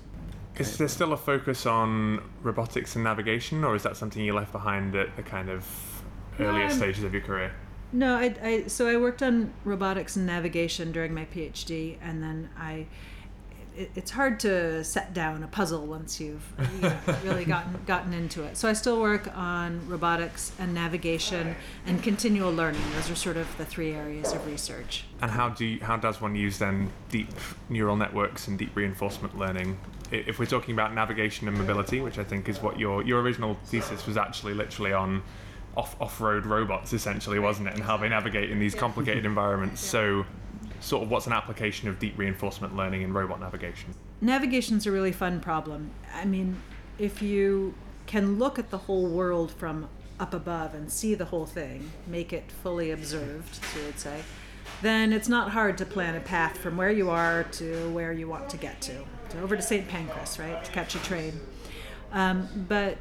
[0.58, 4.52] Is there still a focus on robotics and navigation, or is that something you left
[4.52, 5.66] behind at the kind of
[6.40, 7.52] earlier stages of your career?
[7.96, 12.50] No, I, I so I worked on robotics and navigation during my PhD, and then
[12.58, 12.86] I.
[13.74, 18.12] It, it's hard to set down a puzzle once you've you know, really gotten gotten
[18.12, 18.58] into it.
[18.58, 21.56] So I still work on robotics and navigation
[21.86, 22.82] and continual learning.
[22.94, 25.04] Those are sort of the three areas of research.
[25.22, 27.28] And how do you, how does one use then deep
[27.70, 29.78] neural networks and deep reinforcement learning?
[30.10, 33.56] If we're talking about navigation and mobility, which I think is what your your original
[33.64, 35.22] thesis was actually literally on
[35.76, 39.80] off off road robots, essentially, wasn't it, and how they navigate in these complicated environments.
[39.80, 40.24] So,
[40.80, 43.94] sort of, what's an application of deep reinforcement learning in robot navigation?
[44.20, 45.90] Navigation's a really fun problem.
[46.14, 46.56] I mean,
[46.98, 47.74] if you
[48.06, 52.32] can look at the whole world from up above and see the whole thing, make
[52.32, 54.22] it fully observed, so would say,
[54.82, 58.28] then it's not hard to plan a path from where you are to where you
[58.28, 59.04] want to get to.
[59.30, 59.86] So over to St.
[59.88, 61.38] Pancras, right, to catch a train.
[62.12, 62.96] Um, but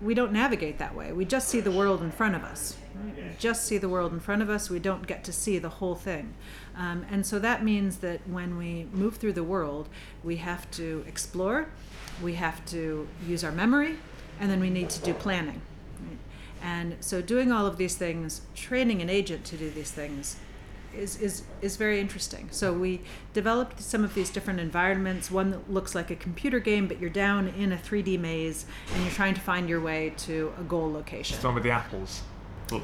[0.00, 1.12] we don't navigate that way.
[1.12, 2.76] We just see the world in front of us.
[2.94, 3.16] right?
[3.16, 4.70] We just see the world in front of us.
[4.70, 6.34] We don't get to see the whole thing.
[6.76, 9.88] Um, and so that means that when we move through the world,
[10.22, 11.68] we have to explore,
[12.22, 13.96] we have to use our memory,
[14.38, 15.60] and then we need to do planning.
[16.00, 16.18] right?
[16.62, 20.36] And so doing all of these things, training an agent to do these things,
[20.98, 22.48] is, is, is very interesting.
[22.50, 23.00] So we
[23.32, 25.30] developed some of these different environments.
[25.30, 29.02] One that looks like a computer game, but you're down in a 3D maze and
[29.02, 31.34] you're trying to find your way to a goal location.
[31.34, 32.22] It's the one with the apples.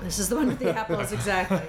[0.03, 1.61] This is the one with the apples, exactly.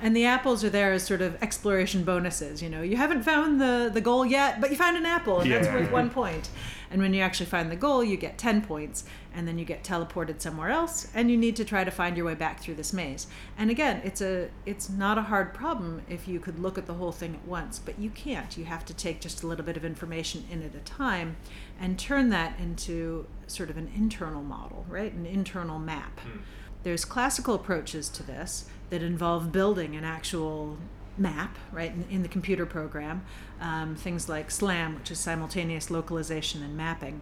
[0.00, 2.62] And the apples are there as sort of exploration bonuses.
[2.62, 5.50] You know, you haven't found the, the goal yet, but you found an apple, and
[5.50, 6.50] that's worth one point.
[6.90, 9.82] And when you actually find the goal, you get 10 points, and then you get
[9.82, 12.92] teleported somewhere else, and you need to try to find your way back through this
[12.92, 13.26] maze.
[13.58, 16.94] And again, it's a it's not a hard problem if you could look at the
[16.94, 18.56] whole thing at once, but you can't.
[18.56, 21.36] You have to take just a little bit of information in at a time
[21.80, 25.12] and turn that into sort of an internal model, right?
[25.12, 26.20] An internal map.
[26.20, 26.38] Hmm.
[26.84, 30.76] There's classical approaches to this that involve building an actual
[31.16, 33.24] map, right, in, in the computer program.
[33.60, 37.20] Um, things like SLAM, which is simultaneous localization and mapping.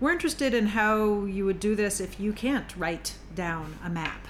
[0.00, 4.28] We're interested in how you would do this if you can't write down a map.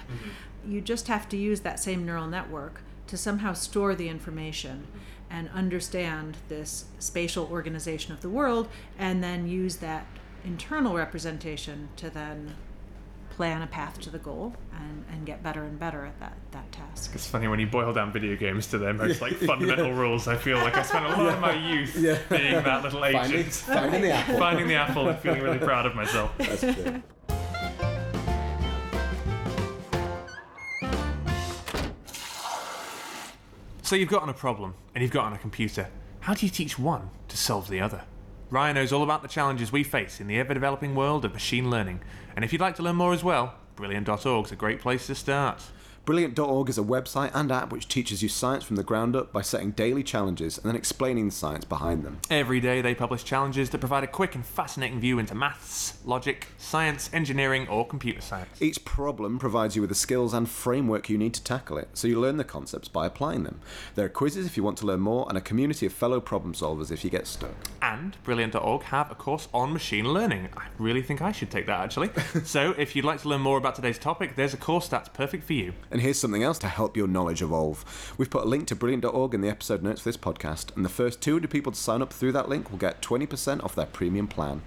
[0.67, 4.87] You just have to use that same neural network to somehow store the information
[5.29, 10.07] and understand this spatial organization of the world and then use that
[10.43, 12.55] internal representation to then
[13.39, 16.69] plan a path to the goal and, and get better and better at that, that
[16.73, 17.11] task.
[17.15, 20.27] It's funny when you boil down video games to their most like fundamental rules.
[20.27, 22.17] I feel like I spent a lot of my youth Yeah.
[22.29, 24.37] being that little agent, finding the apple.
[24.37, 26.37] finding the apple and feeling really proud of myself.
[26.37, 27.01] That's true.
[33.83, 35.87] So you've got on a problem and you've got on a computer.
[36.19, 38.03] How do you teach one to solve the other?
[38.49, 41.69] Raia knows all about the challenges we face in the ever developing world of machine
[41.69, 42.01] learning.
[42.35, 45.15] And if you'd like to learn more as well, brilliant.org is a great place to
[45.15, 45.63] start.
[46.09, 49.43] Brilliant.org is a website and app which teaches you science from the ground up by
[49.43, 52.17] setting daily challenges and then explaining the science behind them.
[52.31, 56.47] Every day they publish challenges that provide a quick and fascinating view into maths, logic,
[56.57, 58.59] science, engineering, or computer science.
[58.59, 62.07] Each problem provides you with the skills and framework you need to tackle it, so
[62.07, 63.61] you learn the concepts by applying them.
[63.93, 66.55] There are quizzes if you want to learn more, and a community of fellow problem
[66.55, 67.53] solvers if you get stuck.
[67.83, 70.49] And Brilliant.org have a course on machine learning.
[70.57, 72.09] I really think I should take that actually.
[72.45, 75.43] so if you'd like to learn more about today's topic, there's a course that's perfect
[75.43, 75.73] for you.
[75.99, 78.13] And here's something else to help your knowledge evolve.
[78.17, 80.89] We've put a link to brilliant.org in the episode notes for this podcast, and the
[80.89, 84.25] first 200 people to sign up through that link will get 20% off their premium
[84.25, 84.61] plan.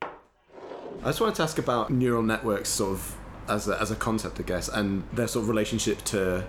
[0.00, 3.16] I just wanted to ask about neural networks, sort of
[3.46, 6.44] as a, as a concept, I guess, and their sort of relationship to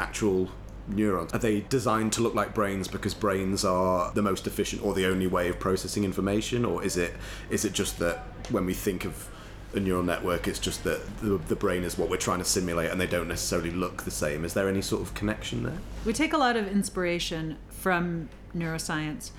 [0.00, 0.48] actual
[0.88, 1.32] neurons.
[1.32, 5.06] Are they designed to look like brains because brains are the most efficient or the
[5.06, 7.14] only way of processing information, or is it
[7.50, 9.28] is it just that when we think of
[9.74, 12.90] a neural network, it's just that the, the brain is what we're trying to simulate,
[12.90, 14.44] and they don't necessarily look the same?
[14.44, 15.78] Is there any sort of connection there?
[16.04, 19.30] We take a lot of inspiration from neuroscience.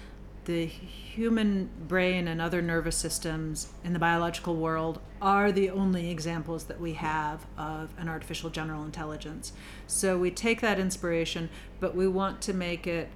[0.45, 6.65] The human brain and other nervous systems in the biological world are the only examples
[6.65, 9.53] that we have of an artificial general intelligence.
[9.87, 13.09] So we take that inspiration, but we want to make it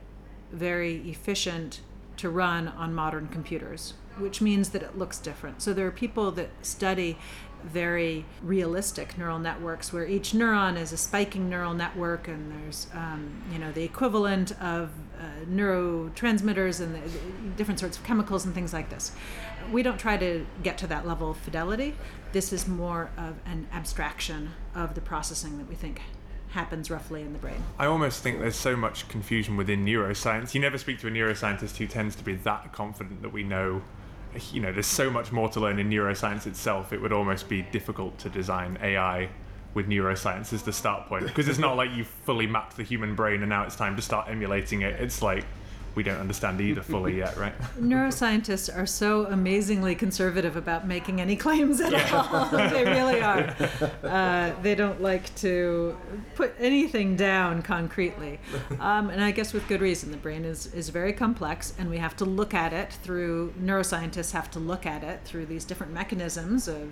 [0.51, 1.81] very efficient
[2.17, 5.61] to run on modern computers, which means that it looks different.
[5.61, 7.17] So there are people that study
[7.63, 13.41] very realistic neural networks where each neuron is a spiking neural network and there's um,
[13.51, 17.19] you know the equivalent of uh, neurotransmitters and the, the
[17.55, 19.11] different sorts of chemicals and things like this
[19.71, 21.95] we don't try to get to that level of fidelity
[22.31, 26.01] this is more of an abstraction of the processing that we think
[26.49, 30.53] happens roughly in the brain I almost think there's so much confusion within neuroscience.
[30.53, 33.81] You never speak to a neuroscientist who tends to be that confident that we know.
[34.51, 36.93] You know, there's so much more to learn in neuroscience itself.
[36.93, 39.29] It would almost be difficult to design AI
[39.73, 43.13] with neuroscience as the start point because it's not like you fully mapped the human
[43.13, 44.99] brain and now it's time to start emulating it.
[44.99, 45.45] It's like
[45.97, 47.57] we don't understand either fully yet, right?
[47.79, 52.45] neuroscientists are so amazingly conservative about making any claims at all.
[52.51, 53.55] they really are.
[54.03, 55.97] Uh, they don't like to
[56.35, 58.39] put anything down concretely.
[58.79, 60.11] Um, and I guess with good reason.
[60.11, 64.31] The brain is, is very complex, and we have to look at it through, neuroscientists
[64.31, 66.91] have to look at it through these different mechanisms of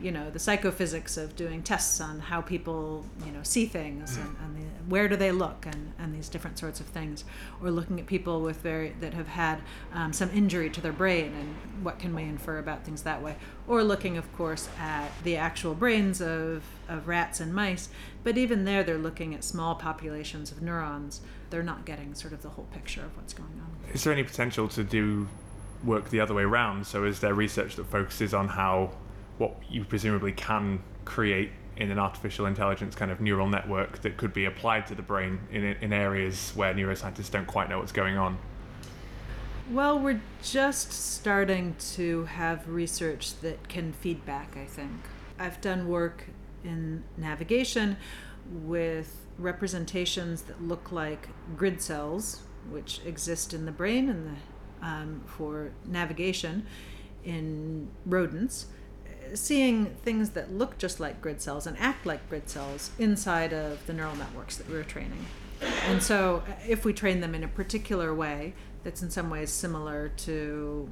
[0.00, 4.36] you know the psychophysics of doing tests on how people you know see things and,
[4.42, 7.24] and the, where do they look and these different sorts of things.
[7.62, 9.62] Or looking at people with very that have had
[9.94, 13.36] um, some injury to their brain and what can we infer about things that way?
[13.66, 17.88] Or looking of course at the actual brains of, of rats and mice
[18.22, 21.20] but even there they're looking at small populations of neurons.
[21.48, 23.94] They're not getting sort of the whole picture of what's going on.
[23.94, 25.26] Is there any potential to do
[25.82, 26.86] work the other way around?
[26.86, 28.92] So is there research that focuses on how
[29.38, 31.50] what you presumably can create
[31.80, 35.40] in an artificial intelligence kind of neural network that could be applied to the brain
[35.50, 38.38] in, in areas where neuroscientists don't quite know what's going on?
[39.70, 44.90] Well, we're just starting to have research that can feed back, I think.
[45.38, 46.26] I've done work
[46.64, 47.96] in navigation
[48.50, 55.22] with representations that look like grid cells, which exist in the brain and the, um,
[55.24, 56.66] for navigation
[57.24, 58.66] in rodents.
[59.34, 63.86] Seeing things that look just like grid cells and act like grid cells inside of
[63.86, 65.26] the neural networks that we were training.
[65.86, 69.50] And so, uh, if we train them in a particular way that's in some ways
[69.50, 70.88] similar to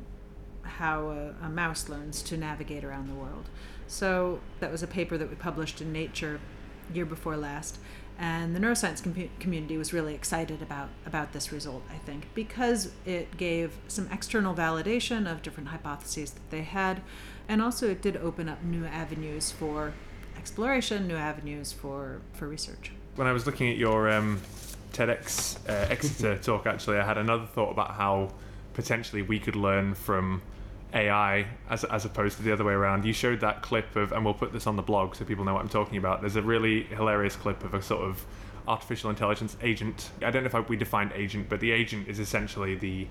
[0.63, 3.49] how a, a mouse learns to navigate around the world.
[3.87, 6.41] So, that was a paper that we published in Nature
[6.93, 7.79] year before last.
[8.19, 12.91] And the neuroscience com- community was really excited about, about this result, I think, because
[13.07, 17.01] it gave some external validation of different hypotheses that they had.
[17.49, 19.95] And also, it did open up new avenues for
[20.37, 22.93] exploration, new avenues for, for research.
[23.17, 24.41] When I was looking at your um,
[24.93, 28.33] TEDx uh, Exeter talk, actually, I had another thought about how
[28.75, 30.43] potentially we could learn from
[30.95, 33.05] AI as, as opposed to the other way around.
[33.05, 35.55] You showed that clip of, and we'll put this on the blog so people know
[35.55, 36.21] what I'm talking about.
[36.21, 38.25] There's a really hilarious clip of a sort of
[38.67, 40.11] artificial intelligence agent.
[40.23, 43.09] I don't know if I, we defined agent, but the agent is essentially the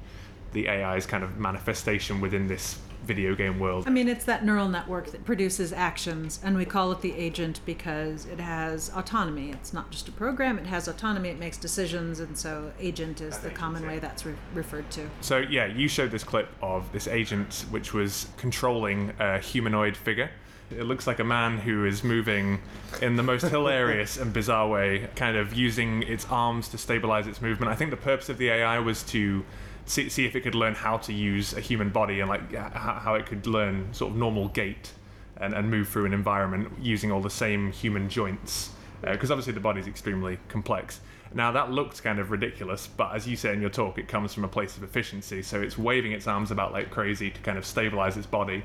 [0.53, 3.85] the AI's kind of manifestation within this video game world.
[3.87, 7.61] I mean, it's that neural network that produces actions, and we call it the agent
[7.65, 9.51] because it has autonomy.
[9.51, 13.37] It's not just a program, it has autonomy, it makes decisions, and so agent is
[13.37, 15.09] the common way that's re- referred to.
[15.21, 20.29] So yeah, you showed this clip of this agent which was controlling a humanoid figure.
[20.69, 22.59] It looks like a man who is moving
[23.01, 27.41] in the most hilarious and bizarre way, kind of using its arms to stabilize its
[27.41, 27.71] movement.
[27.71, 29.45] I think the purpose of the AI was to
[29.87, 32.71] see, see if it could learn how to use a human body and like h-
[32.73, 34.91] how it could learn sort of normal gait
[35.37, 38.71] and, and move through an environment using all the same human joints.
[39.03, 40.99] Uh, because obviously the body's extremely complex.
[41.33, 44.33] Now that looked kind of ridiculous, but as you say in your talk, it comes
[44.33, 45.41] from a place of efficiency.
[45.43, 48.63] So it's waving its arms about like crazy to kind of stabilize its body.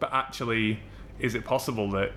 [0.00, 0.80] But actually,
[1.18, 2.12] is it possible that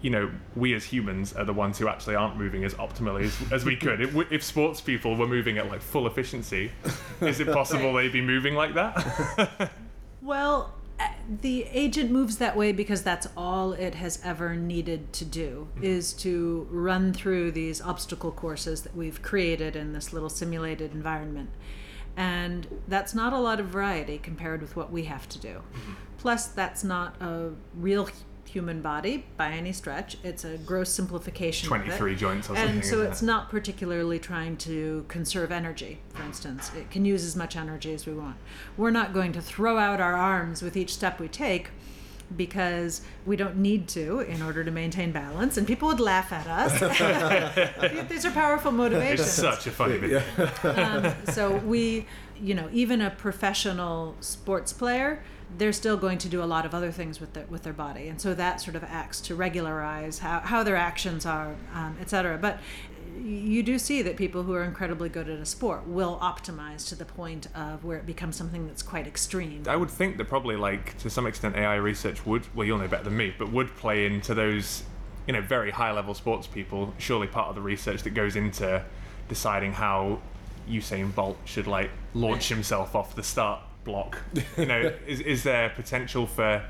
[0.00, 3.52] you know we as humans are the ones who actually aren't moving as optimally as,
[3.52, 4.00] as we could?
[4.00, 6.70] If, if sports people were moving at like full efficiency,
[7.20, 9.70] is it possible they'd be moving like that?
[10.20, 11.06] Well, uh,
[11.40, 16.12] the agent moves that way because that's all it has ever needed to do is
[16.14, 21.50] to run through these obstacle courses that we've created in this little simulated environment.
[22.16, 25.62] And that's not a lot of variety compared with what we have to do.
[26.18, 28.08] Plus, that's not a real
[28.48, 30.16] human body by any stretch.
[30.24, 31.72] It's a gross simplification.
[31.72, 31.84] of it.
[31.84, 32.76] 23 joints or something.
[32.76, 33.26] And so isn't it's it?
[33.26, 36.70] not particularly trying to conserve energy, for instance.
[36.76, 38.36] It can use as much energy as we want.
[38.76, 41.70] We're not going to throw out our arms with each step we take
[42.36, 46.46] because we don't need to in order to maintain balance, and people would laugh at
[46.46, 46.78] us.
[48.08, 50.22] These are powerful motivations It's such a funny bit.
[50.64, 52.06] um, so we,
[52.38, 55.22] you know, even a professional sports player,
[55.56, 58.08] they're still going to do a lot of other things with their with their body,
[58.08, 62.10] and so that sort of acts to regularize how, how their actions are, um, et
[62.10, 62.36] cetera.
[62.36, 62.58] But
[63.16, 66.94] you do see that people who are incredibly good at a sport will optimize to
[66.94, 69.64] the point of where it becomes something that's quite extreme.
[69.66, 72.86] I would think that probably, like, to some extent, AI research would, well, you'll know
[72.86, 74.84] better than me, but would play into those,
[75.26, 76.94] you know, very high level sports people.
[76.98, 78.84] Surely part of the research that goes into
[79.28, 80.20] deciding how
[80.68, 84.18] Usain Bolt should, like, launch himself off the start block.
[84.56, 86.64] You know, is, is there potential for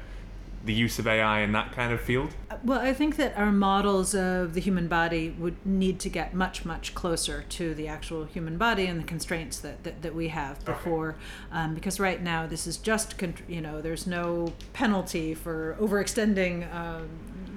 [0.64, 2.34] the use of AI in that kind of field?
[2.64, 6.64] Well, I think that our models of the human body would need to get much,
[6.64, 10.62] much closer to the actual human body and the constraints that, that, that we have
[10.64, 11.16] before.
[11.52, 16.72] Um, because right now, this is just, con- you know, there's no penalty for overextending
[16.74, 17.08] um,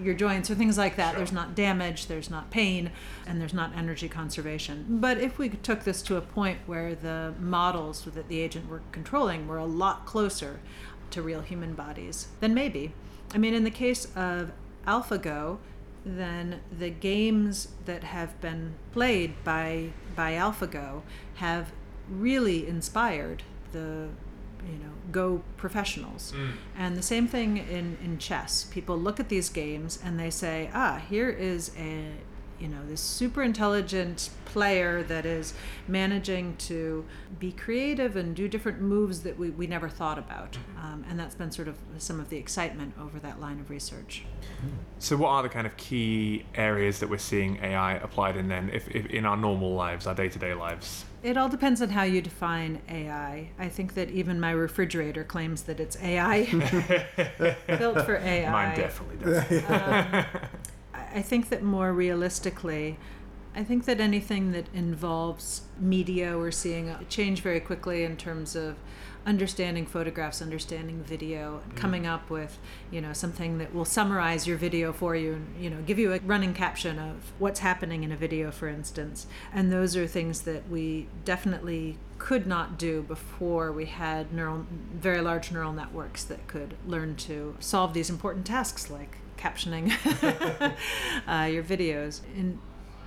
[0.01, 1.11] your joints or things like that.
[1.11, 1.17] Sure.
[1.17, 2.91] There's not damage, there's not pain,
[3.25, 4.85] and there's not energy conservation.
[4.89, 8.81] But if we took this to a point where the models that the agent were
[8.91, 10.59] controlling were a lot closer
[11.11, 12.93] to real human bodies, then maybe.
[13.33, 14.51] I mean, in the case of
[14.87, 15.57] AlphaGo,
[16.05, 21.03] then the games that have been played by by AlphaGo
[21.35, 21.71] have
[22.09, 24.09] really inspired the
[24.65, 26.33] you know go professionals.
[26.77, 28.65] And the same thing in in chess.
[28.65, 32.11] People look at these games and they say ah here is a
[32.61, 35.53] you know this super intelligent player that is
[35.87, 37.05] managing to
[37.39, 40.85] be creative and do different moves that we, we never thought about mm-hmm.
[40.85, 44.23] um, and that's been sort of some of the excitement over that line of research
[44.57, 44.75] mm-hmm.
[45.01, 48.69] So, what are the kind of key areas that we're seeing AI applied in then,
[48.71, 51.05] if, if in our normal lives, our day to day lives?
[51.23, 53.49] It all depends on how you define AI.
[53.57, 56.43] I think that even my refrigerator claims that it's AI,
[57.79, 58.51] built for AI.
[58.51, 59.63] Mine definitely does.
[59.63, 60.27] I
[61.13, 62.97] I think that more realistically,
[63.53, 68.55] I think that anything that involves media, we're seeing a change very quickly in terms
[68.55, 68.77] of
[69.25, 72.57] understanding photographs, understanding video, and coming up with,
[72.89, 76.13] you know, something that will summarize your video for you and, you know, give you
[76.13, 79.27] a running caption of what's happening in a video, for instance.
[79.53, 85.21] And those are things that we definitely could not do before we had neural, very
[85.21, 89.91] large neural networks that could learn to solve these important tasks like captioning
[91.27, 92.21] uh, your videos.
[92.35, 92.59] In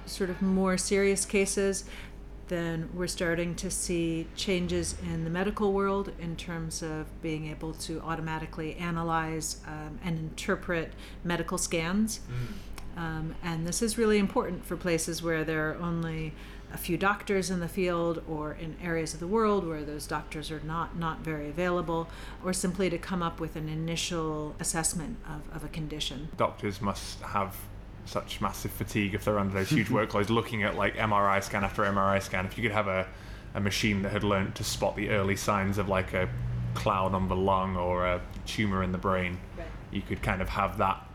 [0.07, 1.85] sort of more serious cases,
[2.49, 7.73] then we're starting to see changes in the medical world in terms of being able
[7.73, 12.21] to automatically analyze um, and interpret medical scans.
[12.97, 16.33] Um, and this is really important for places where there are only
[16.75, 20.51] a few doctors in the field or in areas of the world where those doctors
[20.51, 22.09] are not, not very available,
[22.45, 26.29] or simply to come up with an initial assessment of, of a condition.
[26.37, 27.57] Doctors must have
[28.07, 31.83] such massive fatigue if they're under those huge workloads looking at like MRI scan after
[31.85, 32.45] MRI scan.
[32.45, 33.07] If you could have a,
[33.55, 36.29] a machine that had learned to spot the early signs of like a
[36.75, 39.67] cloud on the lung or a tumor in the brain, Right.
[39.93, 41.09] you could kind of have that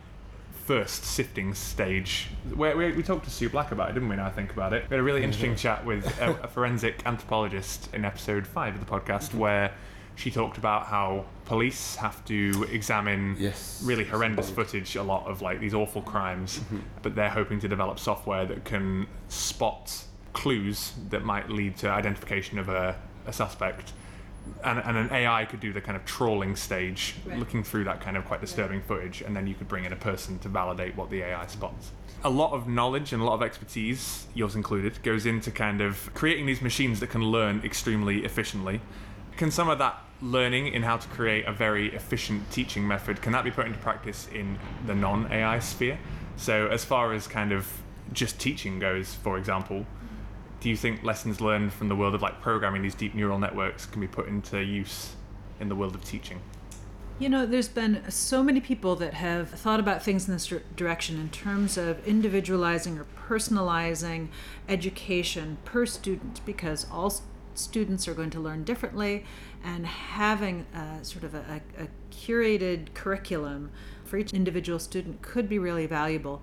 [0.69, 2.27] first sifting stage.
[2.53, 4.15] Where we, we talked to Sue Black about it, didn't we?
[4.17, 7.01] Now I think about it, we had a really interesting chat with a, a forensic
[7.07, 9.39] anthropologist in episode five of the podcast, mm-hmm.
[9.39, 9.71] where
[10.15, 13.81] she talked about how police have to examine Yes.
[13.83, 16.81] really horrendous footage, a lot of like these awful crimes, mm-hmm.
[17.01, 20.03] but they're hoping to develop software that can spot
[20.33, 22.95] clues that might lead to identification of a,
[23.25, 23.93] a suspect.
[24.63, 27.37] And, and an AI could do the kind of trawling stage, Right.
[27.39, 29.97] looking through that kind of quite disturbing footage, and then you could bring in a
[29.97, 31.91] person to validate what the AI spots.
[32.23, 36.13] A lot of knowledge and a lot of expertise, yours included, goes into kind of
[36.13, 38.81] creating these machines that can learn extremely efficiently.
[39.37, 43.31] Can some of that learning in how to create a very efficient teaching method can
[43.31, 45.97] that be put into practice in the non-AI sphere?
[46.35, 47.65] So as far as kind of
[48.11, 49.85] just teaching goes, for example,
[50.59, 53.85] do you think lessons learned from the world of like programming these deep neural networks
[53.85, 55.15] can be put into use
[55.59, 56.41] in the world of teaching?
[57.17, 61.19] You know, there's been so many people that have thought about things in this direction
[61.19, 64.29] in terms of individualizing or personalizing
[64.69, 67.13] education per student because all
[67.55, 69.25] students are going to learn differently
[69.63, 73.71] and having a, sort of a, a, curated curriculum
[74.03, 76.41] for each individual student could be really valuable.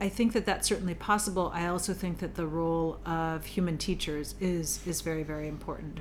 [0.00, 1.50] I- think that that's certainly possible.
[1.54, 5.98] I also think that the role of human teachers is is very very important.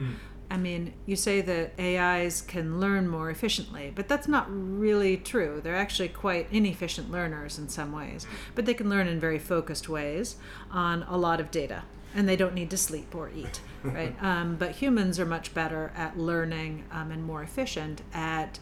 [0.52, 5.62] I mean, you say that AIs can learn more efficiently, but that's not really true.
[5.64, 8.26] They're actually quite inefficient learners in some ways,
[8.56, 10.38] but they can learn in very focused ways
[10.72, 11.84] on a lot of data,
[12.16, 14.16] and they don't need to sleep or eat, right?
[14.24, 18.58] um, but humans are much better at learning um, and more efficient at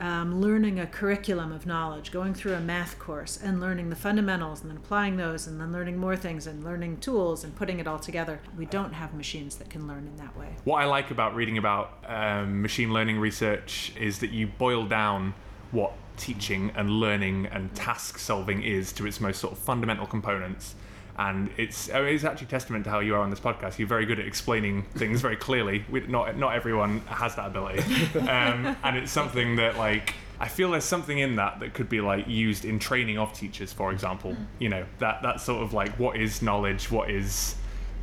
[0.00, 4.62] um, learning a curriculum of knowledge, going through a math course and learning the fundamentals
[4.62, 7.86] and then applying those and then learning more things and learning tools and putting it
[7.86, 8.40] all together.
[8.56, 10.48] We don't have machines that can learn in that way.
[10.64, 15.34] What I like about reading about um, machine learning research is that you boil down
[15.70, 20.74] what teaching and learning and task solving is to its most sort of fundamental components.
[21.20, 23.78] And it's I mean, it's actually testament to how you are on this podcast.
[23.78, 25.84] You're very good at explaining things very clearly.
[25.90, 27.82] We, not not everyone has that ability,
[28.20, 32.00] um, and it's something that like I feel there's something in that that could be
[32.00, 34.34] like used in training of teachers, for example.
[34.58, 37.54] You know that that sort of like what is knowledge, what is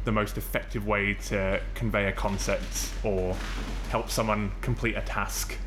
[0.06, 3.36] the most effective way to convey a concept or
[3.90, 5.58] help someone complete a task.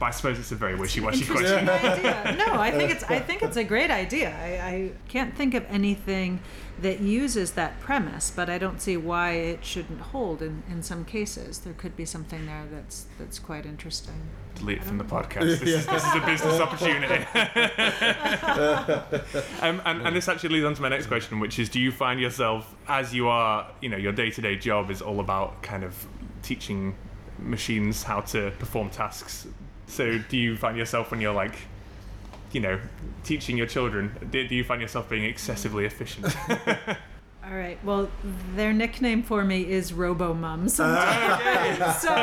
[0.00, 1.68] But I suppose it's a very wishy-washy question.
[1.68, 2.34] idea.
[2.36, 4.36] No, I think it's I think it's a great idea.
[4.36, 6.40] I, I can't think of anything
[6.82, 11.04] that uses that premise, but I don't see why it shouldn't hold in, in some
[11.04, 11.60] cases.
[11.60, 14.28] There could be something there that's that's quite interesting.
[14.56, 15.42] delete it from the podcast.
[15.42, 17.26] This, is, this is a business opportunity.
[19.62, 21.92] um, and, and this actually leads on to my next question, which is: Do you
[21.92, 26.06] find yourself, as you are, you know, your day-to-day job is all about kind of
[26.42, 26.96] teaching
[27.38, 29.46] machines how to perform tasks?
[29.86, 31.54] So, do you find yourself when you're like,
[32.54, 32.80] you know,
[33.24, 36.34] teaching your children, do, do you find yourself being excessively efficient?
[37.44, 37.76] All right.
[37.84, 38.08] Well,
[38.54, 40.68] their nickname for me is Robo Mum.
[40.68, 41.96] Sometimes.
[42.00, 42.14] so,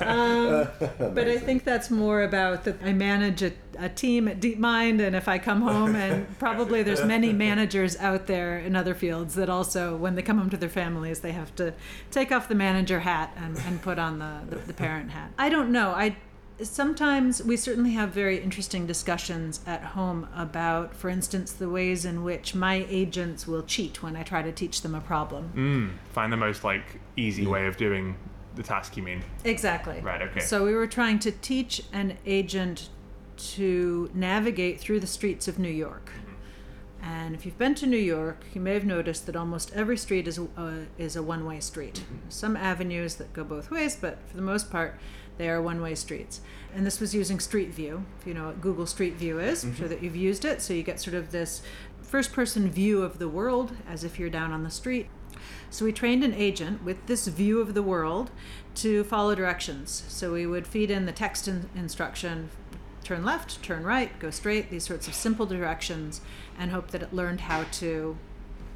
[0.00, 0.68] um,
[1.14, 2.82] but I think that's more about that.
[2.84, 7.02] I manage a, a team at DeepMind, and if I come home, and probably there's
[7.02, 10.68] many managers out there in other fields that also, when they come home to their
[10.68, 11.72] families, they have to
[12.10, 15.32] take off the manager hat and, and put on the, the, the parent hat.
[15.38, 15.92] I don't know.
[15.92, 16.16] I
[16.62, 22.22] sometimes we certainly have very interesting discussions at home about, for instance, the ways in
[22.22, 25.52] which my agents will cheat when I try to teach them a problem.
[25.54, 28.16] mm, find the most like easy way of doing
[28.54, 28.96] the task.
[28.96, 29.22] You mean?
[29.44, 30.00] Exactly.
[30.00, 30.40] Right, okay.
[30.40, 32.88] So we were trying to teach an agent
[33.36, 36.10] to navigate through the streets of New York.
[37.02, 40.28] And if you've been to New York, you may have noticed that almost every street
[40.28, 42.04] is a, uh, is a one way street.
[42.28, 44.98] Some avenues that go both ways, but for the most part,
[45.40, 46.42] they are one way streets.
[46.74, 48.04] And this was using Street View.
[48.20, 49.78] If you know what Google Street View is, I'm mm-hmm.
[49.78, 50.60] sure that you've used it.
[50.60, 51.62] So you get sort of this
[52.02, 55.08] first person view of the world as if you're down on the street.
[55.70, 58.30] So we trained an agent with this view of the world
[58.76, 60.04] to follow directions.
[60.08, 62.50] So we would feed in the text in- instruction
[63.02, 66.20] turn left, turn right, go straight, these sorts of simple directions,
[66.58, 68.18] and hope that it learned how to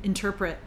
[0.02, 0.58] interpret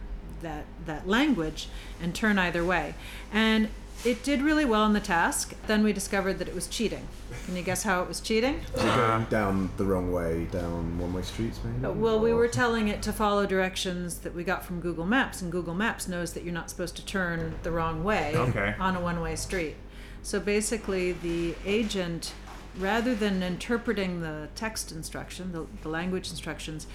[0.42, 1.70] that, that language
[2.00, 2.94] and turn either way.
[3.34, 3.70] And
[4.08, 5.54] it did really well on the task.
[5.68, 7.06] Then we discovered that it was cheating.
[7.46, 8.62] Can you guess how it was cheating?
[8.74, 11.86] So going down the wrong way, down one-way streets, maybe.
[11.86, 15.42] Uh, well, we were telling it to follow directions that we got from Google Maps,
[15.42, 18.76] and Google Maps knows that you're not supposed to turn the wrong way Okay.
[18.80, 19.76] on a one way street.
[20.24, 22.34] So basically, the agent,
[22.80, 26.88] rather than interpreting the text instruction, the, the language instructions,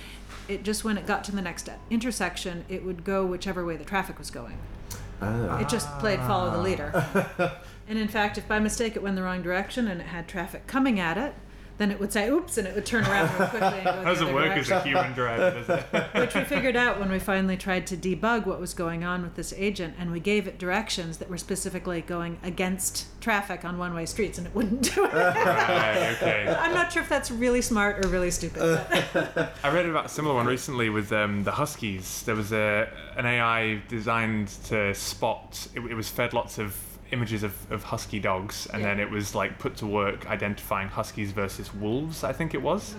[0.49, 3.85] it just when it got to the next intersection, it would go whichever way the
[3.85, 4.57] traffic was going.
[5.23, 5.59] Ah.
[5.59, 6.91] It just played follow the leader.
[7.89, 10.67] and in fact, if by mistake it went the wrong direction and it had traffic
[10.67, 11.35] coming at it,
[11.79, 14.05] then it would say oops and it would turn around real quickly and go the
[14.05, 16.21] Doesn't other work as a human driver, does it?
[16.21, 19.35] which we figured out when we finally tried to debug what was going on with
[19.35, 24.07] this agent and we gave it directions that were specifically going against traffic on one-way
[24.07, 26.57] streets and it wouldn't do it right, okay.
[26.61, 28.61] i'm not sure if that's really smart or really stupid
[29.13, 32.23] but I read about a similar one recently with um, the Huskies.
[32.23, 35.67] There was a an AI designed to spot.
[35.75, 36.77] It, it was fed lots of
[37.13, 38.89] images of, of husky dogs, and Yeah.
[38.89, 42.25] then it was like put to work identifying huskies versus wolves.
[42.25, 42.95] I think it was.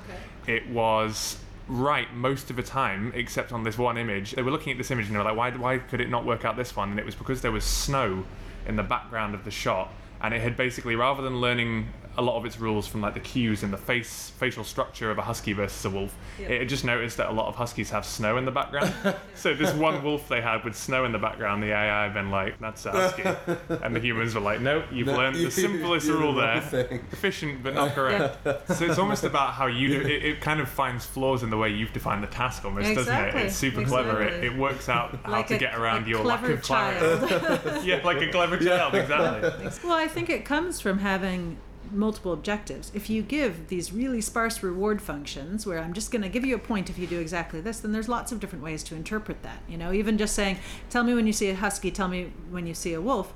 [0.48, 1.38] It was
[1.68, 4.32] right most of the time, except on this one image.
[4.32, 5.52] They were looking at this image and they were like, "Why?
[5.52, 8.24] Why could it not work out this one?" And it was because there was snow
[8.68, 9.92] in the background of the shot,
[10.22, 11.88] and it had basically rather than learning
[12.18, 15.18] a lot of its rules from like the cues and the face facial structure of
[15.18, 16.16] a husky versus a wolf.
[16.40, 16.48] Yeah.
[16.50, 18.94] it had just noticed that a lot of huskies have snow in the background.
[19.36, 22.30] So this one wolf they had with snow in the background the ai had been
[22.32, 23.24] like that's a husky.
[23.84, 26.34] And the humans were like nope you've No, learned you- the simplest you're the rule
[26.36, 26.62] there.
[26.62, 27.04] thing.
[27.12, 28.38] efficient but not correct.
[28.76, 31.58] So it's almost about how you do it, it kind of finds flaws in the
[31.58, 33.36] way you've defined the task almost doesn't it?
[33.36, 34.22] It's super clever.
[34.22, 37.84] it, it works out how like to a, get around your lack of clarity child
[37.86, 41.58] yeah like a clever child exactly well i think it comes from having
[41.92, 42.92] multiple objectives.
[42.96, 46.56] If you give these really sparse reward functions where i'm just going to give you
[46.56, 49.42] a point if you do exactly this then there's lots of different ways to interpret
[49.44, 49.92] that you know?
[49.92, 50.58] Even just saying
[50.90, 53.34] tell me when you see a husky tell me when you see a wolf.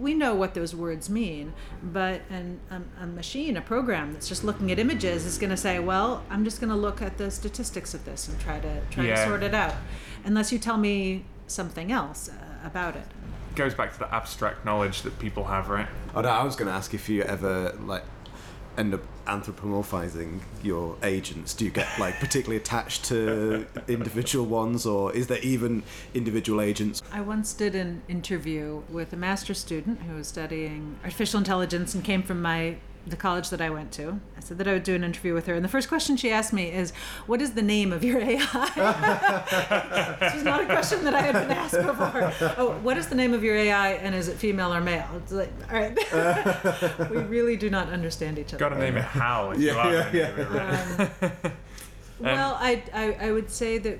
[0.00, 1.52] We know what those words mean
[1.82, 5.56] but an, a, a machine a program that's just looking at images is going to
[5.56, 8.80] say well i'm just going to look at the statistics of this and try to
[8.90, 9.16] try Yeah.
[9.16, 9.74] to sort it out
[10.24, 13.06] unless you tell me something else uh, about it
[13.54, 16.68] goes back to the abstract knowledge that people have right Oh no, I was going
[16.68, 18.04] to ask if you ever like
[18.76, 21.54] end up anthropomorphizing your agents.
[21.54, 25.82] Do you get like particularly attached to individual ones, or is there even
[26.14, 27.02] individual agents?
[27.12, 32.04] I once did an interview with a master's student who was studying artificial intelligence and
[32.04, 32.76] came from my
[33.06, 34.20] the college that I went to.
[34.36, 36.30] I said that I would do an interview with her, and the first question she
[36.30, 36.92] asked me is,
[37.26, 38.40] "What is the name of your AI?"
[40.20, 42.32] this was not a question that I had been asked before.
[42.56, 45.08] Oh, what is the name of your AI, and is it female or male?
[45.16, 48.58] It's like, all right, we really do not understand each other.
[48.58, 49.58] Got to name it Hal.
[49.58, 50.28] Yeah, yeah, yeah.
[50.36, 51.44] it, right?
[51.44, 51.52] Um,
[52.24, 53.98] Um, well, I, I, I would say that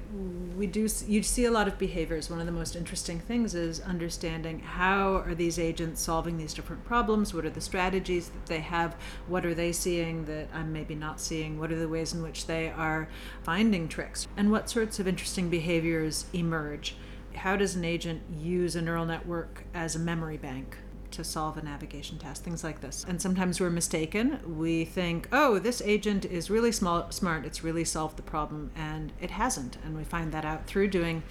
[0.56, 2.30] we do you see a lot of behaviors.
[2.30, 6.84] One of the most interesting things is understanding how are these agents solving these different
[6.84, 7.34] problems.
[7.34, 8.94] What are the strategies that they have?
[9.26, 11.58] What are they seeing that I'm maybe not seeing?
[11.58, 13.08] What are the ways in which they are
[13.42, 14.28] finding tricks?
[14.36, 16.94] And what sorts of interesting behaviors emerge?
[17.34, 20.76] How does an agent use a neural network as a memory bank?
[21.12, 23.04] To solve a navigation task, things like this.
[23.08, 24.38] And sometimes we're mistaken.
[24.58, 29.12] We think, oh, this agent is really small, smart, it's really solved the problem, and
[29.20, 29.76] it hasn't.
[29.84, 31.22] And we find that out through doing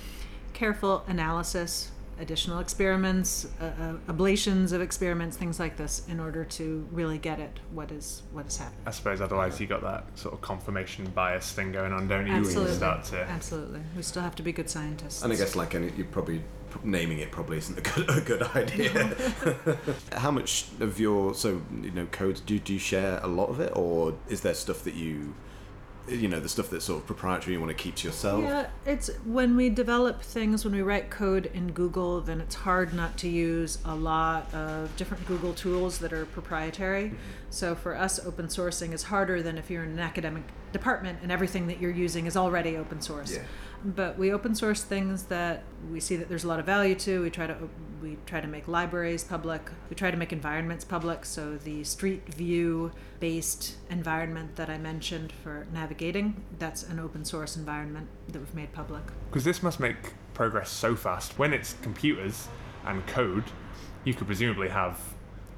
[0.54, 6.88] careful analysis, additional experiments, uh, uh, ablations of experiments, things like this, in order to
[6.92, 8.84] really get at what is what is happening.
[8.86, 12.34] I suppose otherwise you got that sort of confirmation bias thing going on, don't you?
[12.34, 13.82] when you Absolutely, start to absolutely.
[13.96, 15.24] We still have to be good scientists.
[15.24, 16.44] And I guess like any, you probably
[16.84, 19.16] naming it probably isn't a good a good idea.
[20.14, 23.60] How much of your so you know codes do do you share a lot of
[23.60, 25.34] it, or is there stuff that you
[26.08, 28.44] you know the stuff that's sort of proprietary you want to keep to yourself?
[28.44, 32.94] Yeah, it's when we develop things, when we write code in Google, then it's hard
[32.94, 37.06] not to use a lot of different Google tools that are proprietary.
[37.06, 37.18] Mm-hmm.
[37.50, 41.32] So for us, open sourcing is harder than if you're in an academic department and
[41.32, 43.36] everything that you're using is already open source.
[43.36, 43.44] Yeah.
[43.84, 47.24] But we open source things that we see that there's a lot of value to.
[47.24, 47.56] We try to
[48.02, 49.70] we try to make libraries public.
[49.90, 51.26] We try to make environments public.
[51.26, 57.56] So the Street View based environment that I mentioned for navigating, that's an open source
[57.56, 59.04] environment that we've made public.
[59.30, 61.38] Because this must make progress so fast.
[61.38, 62.48] When it's computers
[62.86, 63.46] and code,
[64.04, 65.00] you could presumably have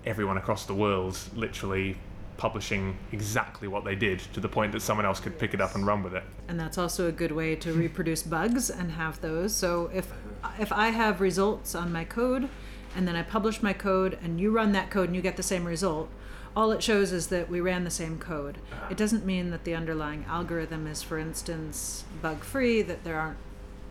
[0.06, 1.98] everyone across the world literally
[2.38, 5.76] publishing exactly what they did to the point that someone else could pick it up
[5.76, 6.24] and run with it.
[6.48, 9.56] and that's also a good way to reproduce bugs and have those.
[9.56, 10.12] So if
[10.60, 12.50] if I have results on my code,
[12.96, 15.44] and then I publish my code, and you run that code and you get the
[15.44, 16.10] same result,
[16.56, 18.58] all it shows is that we ran the same code.
[18.90, 23.38] It doesn't mean that the underlying algorithm is, for instance, bug free, that there aren't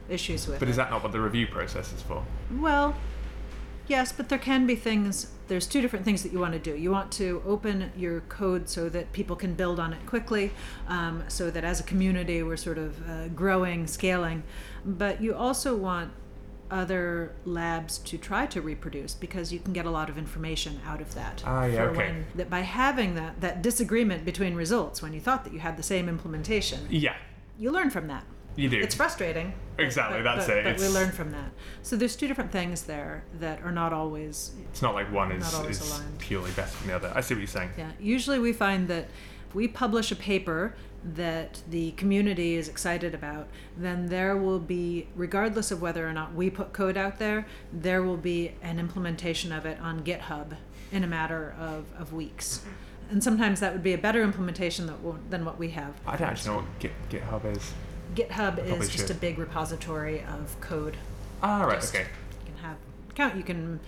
[0.08, 2.24] issues with But is that not what the review process is for?
[2.52, 2.94] Well,
[3.92, 5.30] yes, but there can be things.
[5.48, 6.74] There's two different things that you want to do.
[6.76, 10.50] You want to open your code so that people can build on it quickly,
[10.88, 14.42] um, so that as a community we're sort of uh, growing, scaling.
[14.84, 16.10] But you also want
[16.70, 21.02] other labs to try to reproduce because you can get a lot of information out
[21.02, 21.42] of that.
[21.46, 21.96] Ah, yeah, okay.
[21.98, 25.76] when- that by having that that disagreement between results when you thought that you had
[25.76, 27.16] the same implementation, Yeah,
[27.58, 28.24] you learn from that.
[28.56, 28.80] You do.
[28.80, 29.54] It's frustrating.
[29.78, 30.64] Exactly, but- that's but- it.
[30.64, 31.50] But we learn from that.
[31.82, 34.52] So there's two different things there that are not always.
[34.70, 36.18] It's not like one is, is aligned.
[36.18, 37.12] purely better than the other.
[37.14, 37.70] I see what you're saying.
[37.76, 37.90] Yeah.
[38.00, 39.08] Usually we find that
[39.48, 40.74] if we publish a paper
[41.04, 46.32] that the community is excited about, then there will be, regardless of whether or not
[46.34, 50.56] we put code out there, there will be an implementation of it on GitHub
[50.92, 52.62] in a matter of, of weeks.
[53.10, 54.96] And sometimes that would be a better implementation that
[55.30, 55.94] than what we have.
[56.06, 57.72] I don't actually know what Git, GitHub is.
[58.14, 59.16] GitHub is just should.
[59.16, 60.96] a big repository of code.
[61.42, 62.04] Ah, right, Just- okay.
[62.04, 62.76] You can have
[63.14, 63.36] count.
[63.36, 63.80] You can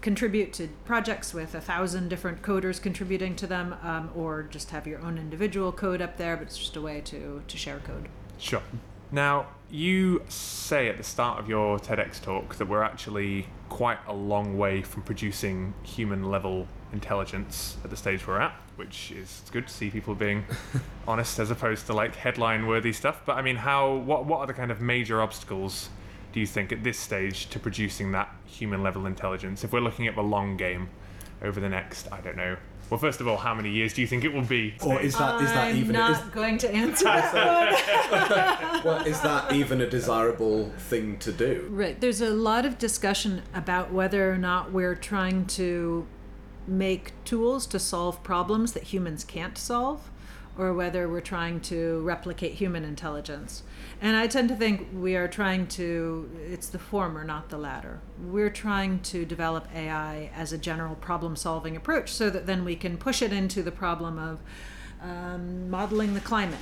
[0.00, 4.86] contribute to projects with a thousand different coders contributing to them, um, or just have
[4.86, 6.36] your own individual code up there.
[6.36, 8.08] But it's just a way to to share code.
[8.38, 8.62] Sure.
[9.10, 14.12] Now, you say at the start of your TEDx talk that we're actually quite a
[14.12, 19.66] long way from producing human level intelligence at the stage we're at, which is good
[19.66, 20.44] to see people being
[21.08, 23.20] honest as opposed to like headline worthy stuff.
[23.26, 25.90] But I mean, how what what are the kind of major obstacles
[26.32, 29.64] do you think at this stage to producing that human level intelligence?
[29.64, 30.88] If we're looking at the long game
[31.42, 32.56] over the next, I don't know.
[32.90, 34.74] Well, first of all, how many years do you think it will be?
[34.82, 38.84] Or is that is that I'm even not is, going to answer that one.
[38.84, 41.66] well, is that even a desirable thing to do?
[41.70, 41.98] Right.
[42.00, 46.06] There's a lot of discussion about whether or not we're trying to
[46.66, 50.10] make tools to solve problems that humans can't solve,
[50.56, 53.62] or whether we're trying to replicate human intelligence.
[54.00, 58.00] And I tend to think we are trying to, it's the former, not the latter.
[58.22, 62.76] We're trying to develop AI as a general problem solving approach so that then we
[62.76, 64.40] can push it into the problem of
[65.02, 66.60] um, modeling the climate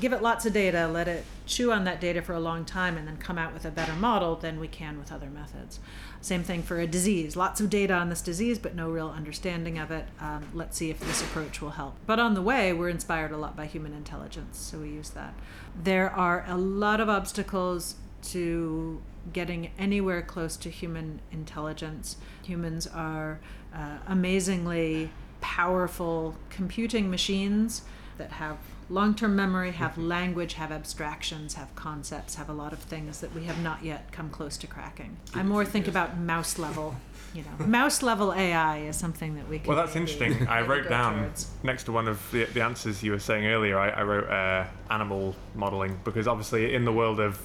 [0.00, 2.96] give it lots of data, let it chew on that data for a long time,
[2.96, 5.80] and then come out with a better model than we can with other methods.
[6.26, 7.36] Same thing for a disease.
[7.36, 10.08] Lots of data on this disease, but no real understanding of it.
[10.20, 11.94] Um, let's see if this approach will help.
[12.04, 15.34] But on the way, we're inspired a lot by human intelligence, so we use that.
[15.80, 17.94] There are a lot of obstacles
[18.30, 19.00] to
[19.32, 22.16] getting anywhere close to human intelligence.
[22.42, 23.38] Humans are
[23.72, 25.10] uh, amazingly
[25.40, 27.82] powerful computing machines
[28.18, 28.58] that have
[28.88, 33.44] long-term memory, have language, have abstractions, have concepts, have a lot of things that we
[33.44, 35.16] have not yet come close to cracking.
[35.34, 36.94] I more think about mouse level.
[37.34, 39.68] You know, mouse level AI is something that we can.
[39.68, 40.46] Well, that's interesting.
[40.48, 41.50] I wrote down towards.
[41.62, 43.78] next to one of the, the answers you were saying earlier.
[43.78, 47.38] I, I wrote uh, animal modeling because obviously in the world of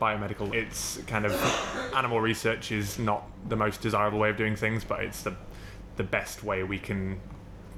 [0.00, 1.32] biomedical, it's kind of
[1.94, 5.34] animal research is not the most desirable way of doing things, but it's the
[5.96, 7.20] the best way we can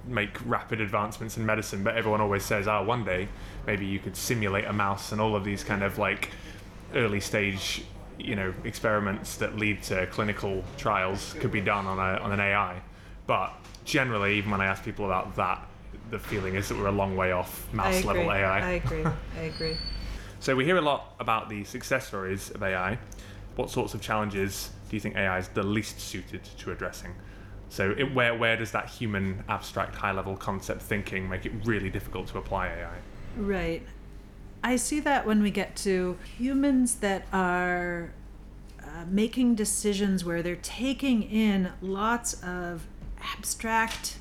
[0.07, 1.83] make rapid advancements in medicine.
[1.83, 3.29] But everyone always says, ah, one day
[3.67, 6.31] maybe you could simulate a mouse," and all of these kind of like
[6.95, 7.85] early stage
[8.19, 12.41] you know experiments that lead to clinical trials could be done on a on an
[12.41, 12.81] AI.
[13.27, 13.53] But
[13.85, 15.67] generally, even when I ask people about that,
[16.11, 18.61] the feeling is that we're a long way off mouse level AI.
[18.61, 19.05] I agree.
[19.37, 19.77] I agree.
[20.43, 22.99] So we hear a lot about the success stories of AI.
[23.57, 27.15] What sorts of challenges do you think AI is the least suited to addressing?
[27.71, 31.89] So it, where where does that human abstract high level concept thinking make it really
[31.89, 32.97] difficult to apply AI?
[33.37, 33.87] Right.
[34.63, 38.11] I see that when we get to humans that are
[38.83, 42.87] uh, making decisions where they're taking in lots of
[43.23, 44.19] abstract,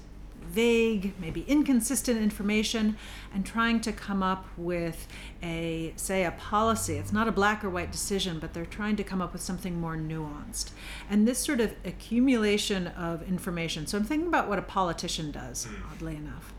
[0.50, 2.97] vague, maybe inconsistent information
[3.34, 5.08] and trying to come up with
[5.43, 6.95] a, say, a policy.
[6.95, 9.80] It's not a black or white decision, but they're trying to come up with something
[9.80, 10.72] more nuanced.
[11.10, 13.88] And this sort of accumulation of information.
[13.88, 15.76] So I'm thinking about what a politician does, hmm.
[15.91, 16.54] oddly enough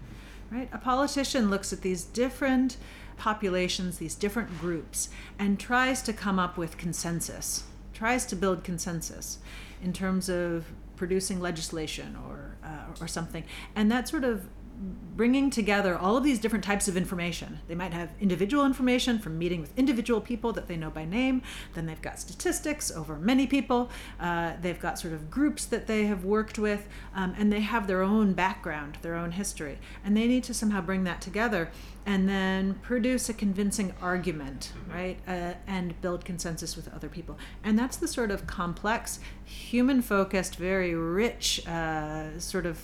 [0.50, 0.68] right?
[0.72, 2.76] A politician looks at these different
[3.16, 9.38] populations, these different groups, and tries to come up with consensus, tries to build consensus
[9.82, 10.66] in terms of
[10.96, 13.44] producing legislation or, uh, or something.
[13.74, 14.48] And that sort of
[15.16, 17.60] bringing together all of these different types of information.
[17.68, 21.42] They might have individual information from meeting with individual people that they know by name.
[21.74, 23.90] Then they've got statistics over many people.
[24.18, 27.86] Uh, they've got sort of groups that they have worked with, um, and they have
[27.86, 29.78] their own background, their own history.
[30.02, 31.70] And they need to somehow bring that together
[32.06, 35.18] and then produce a convincing argument, right?
[35.28, 37.38] Uh, and build consensus with other people.
[37.62, 42.80] And that's the sort of complex, human focused, very rich uh, sort of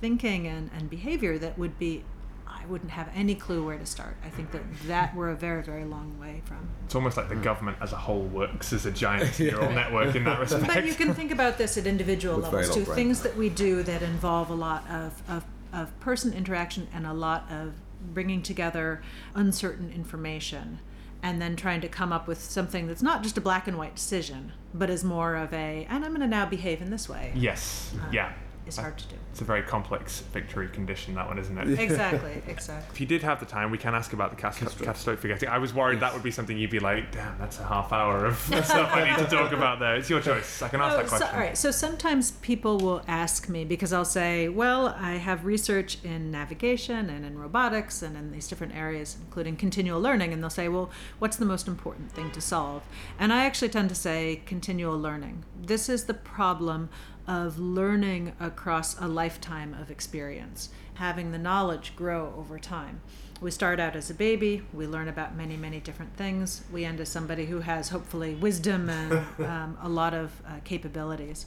[0.00, 2.04] thinking and, and behavior that would be
[2.46, 4.16] i wouldn't have any clue where to start.
[4.24, 7.36] I think that that we're a very very long way from It's almost like the
[7.36, 7.42] hmm.
[7.42, 10.66] government as a whole works as a giant neural network in that respect.
[10.66, 12.84] but you can think about this at individual With levels too.
[12.84, 17.12] Things that we do that involve a lot of, of, of person interaction and a
[17.12, 17.74] lot of
[18.12, 19.02] bringing together
[19.34, 20.80] uncertain information
[21.22, 23.94] and then trying to come up with something that's not just a black and white
[23.94, 27.30] decision but is more of a and i'm going to now behave in this way.
[27.34, 28.32] Yes, uh, yeah.
[28.70, 31.78] Is hard to do It's a very complex victory condition, that one, isn't it?
[31.78, 35.20] exactly exactly If you did have the time, we can ask about the cas- catastrophic
[35.20, 35.48] forgetting.
[35.48, 38.24] I was worried that would be something you'd be like, damn, that's a half hour
[38.26, 39.96] of stuff I need to talk about there.
[39.96, 40.62] It's your choice.
[40.62, 41.28] I can ask Oh, that question.
[41.28, 41.56] So, all right.
[41.58, 47.10] So sometimes people will ask me because I'll say, well, I have research in navigation
[47.10, 50.32] and in robotics and in these different areas, including continual learning.
[50.32, 52.82] And they'll say, well, what's the most important thing to solve?
[53.18, 55.44] And I actually tend to say continual learning.
[55.62, 56.88] This is the problem
[57.26, 63.00] of learning across a lifetime of experience, having the knowledge grow over time.
[63.40, 66.62] We start out as a baby, we learn about many, many different things.
[66.70, 71.46] We end as somebody who has hopefully wisdom and um, a lot of uh, capabilities.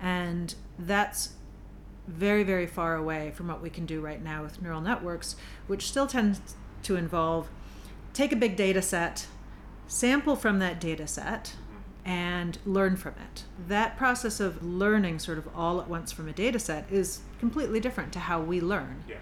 [0.00, 1.34] And that's
[2.06, 5.86] very, very far away from what we can do right now with neural networks, which
[5.88, 6.40] still tends
[6.84, 7.48] to involve
[8.14, 9.26] take a big data set,
[9.86, 11.54] sample from that data set,
[12.04, 13.44] and learn from it.
[13.68, 17.80] That process of learning sort of all at once from a data set is completely
[17.80, 19.04] different to how we learn.
[19.08, 19.16] Yeah.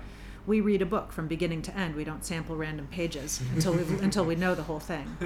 [0.47, 1.95] We read a book from beginning to end.
[1.95, 5.17] We don't sample random pages until we until we know the whole thing.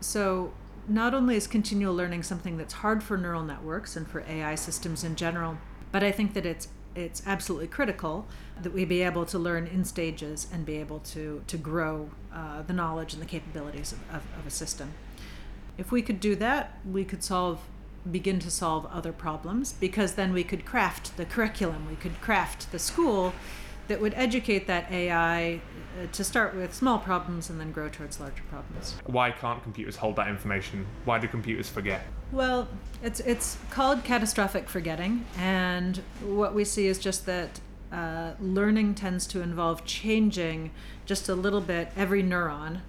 [0.00, 0.52] So
[0.88, 5.04] not only is continual learning something that's hard for neural networks and for AI systems
[5.04, 5.56] in general,
[5.92, 8.26] but I think that it's it's absolutely critical
[8.62, 12.62] that we be able to learn in stages and be able to to grow uh,
[12.62, 14.92] the knowledge and the capabilities of, of, of a system.
[15.76, 17.60] If we could do that, we could solve
[18.10, 22.70] begin to solve other problems because then we could craft the curriculum, we could craft
[22.70, 23.32] the school
[23.88, 28.18] that would educate that AI uh, to start with small problems and then grow towards
[28.18, 28.96] larger problems.
[29.06, 30.86] Why can't computers hold that information?
[31.04, 32.02] Why do computers forget?
[32.32, 32.68] Well,
[33.02, 37.60] it's it's called catastrophic forgetting, and what we see is just that
[37.92, 40.70] uh, learning tends to involve changing
[41.06, 42.80] just a little bit every neuron.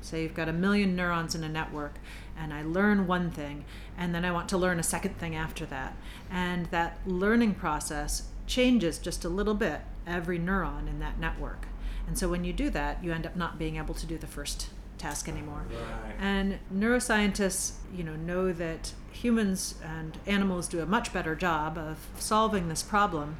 [0.00, 1.94] Say you've got a million neurons in a network,
[2.38, 3.64] and I learn one thing,
[3.96, 5.96] and then I want to learn a second thing after that,
[6.30, 11.66] and that learning process changes just a little bit every neuron in that network.
[12.06, 14.26] And so when you do that, you end up not being able to do the
[14.26, 14.68] first
[14.98, 15.64] task anymore.
[16.20, 21.98] And neuroscientists, you know, know that humans and animals do a much better job of
[22.18, 23.36] solving this problem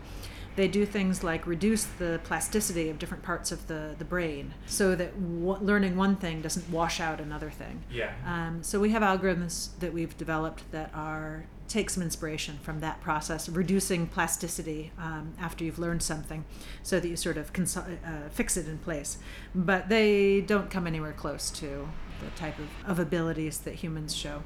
[0.57, 4.94] they do things like reduce the plasticity of different parts of the, the brain so
[4.94, 7.84] that w- learning one thing doesn't wash out another thing.
[7.90, 8.12] Yeah.
[8.26, 13.00] Um, so we have algorithms that we've developed that are take some inspiration from that
[13.00, 16.44] process reducing plasticity um, after you've learned something
[16.82, 17.90] so that you sort of cons- uh,
[18.30, 19.18] fix it in place.
[19.54, 21.88] But they don't come anywhere close to
[22.20, 24.42] the type of, of abilities that humans show.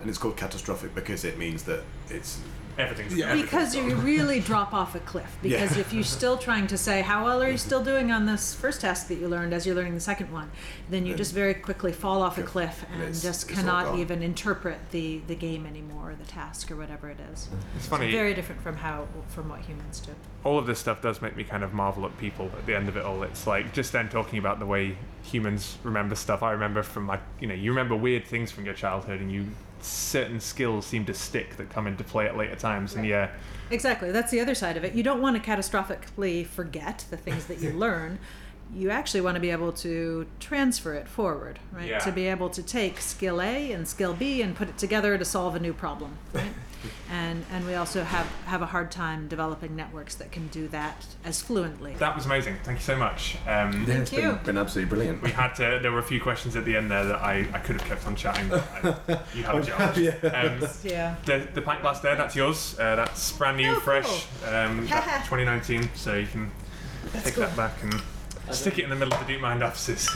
[0.00, 2.40] And it's called catastrophic because it means that it's
[2.78, 3.34] Everything's Yeah.
[3.34, 5.36] because you really drop off a cliff.
[5.42, 5.80] Because Yeah.
[5.80, 7.58] if you're still trying to say how well are you mm-hmm.
[7.66, 10.50] still doing on this first task that you learned as you're learning the second one,
[10.88, 13.58] then you Then- just very quickly fall off a cliff And and it's- just it's
[13.58, 17.48] cannot even interpret the the game anymore, or the task or whatever it is.
[17.76, 18.10] It's So funny.
[18.10, 20.12] very different from how from what humans do.
[20.42, 22.88] all of this stuff does make me kind of marvel at people at the end
[22.88, 23.22] of it all.
[23.22, 26.42] It's like just then talking about the way humans remember stuff.
[26.42, 29.46] I remember from my, you know, you remember weird things from your childhood and you
[29.84, 32.94] certain skills seem to stick that come into play at later times.
[32.94, 33.30] And yeah,
[33.70, 34.10] Exactly.
[34.10, 34.94] That's the other side of it.
[34.94, 38.18] You don't want to catastrophically forget the things that you learn.
[38.74, 41.88] You actually want to be able to transfer it forward, right?
[41.88, 41.98] Yeah.
[42.00, 45.24] To be able to take skill A and skill B and put it together to
[45.24, 46.52] solve a new problem, right?
[47.30, 51.06] And and we also have have a hard time developing networks that can do that
[51.24, 51.94] as fluently.
[51.94, 52.56] that was amazing.
[52.64, 53.36] Thank you so much.
[53.46, 54.20] Um, Yeah, it's you.
[54.20, 55.22] Been, been absolutely brilliant.
[55.22, 55.78] We had to.
[55.80, 58.04] There were a few questions at the end there that I, I could have kept
[58.06, 58.48] on chatting.
[58.48, 58.64] But
[59.08, 59.80] I, you have a job.
[60.34, 61.14] Um, yeah.
[61.24, 62.76] the, the pint glass there, that's yours.
[62.80, 64.26] Uh, that's brand new, Oh, fresh.
[64.46, 65.88] Um, that 2019.
[65.94, 66.50] So you can
[67.22, 67.44] take cool.
[67.44, 68.02] that back and
[68.52, 70.08] stick it in the middle of the DeepMind offices.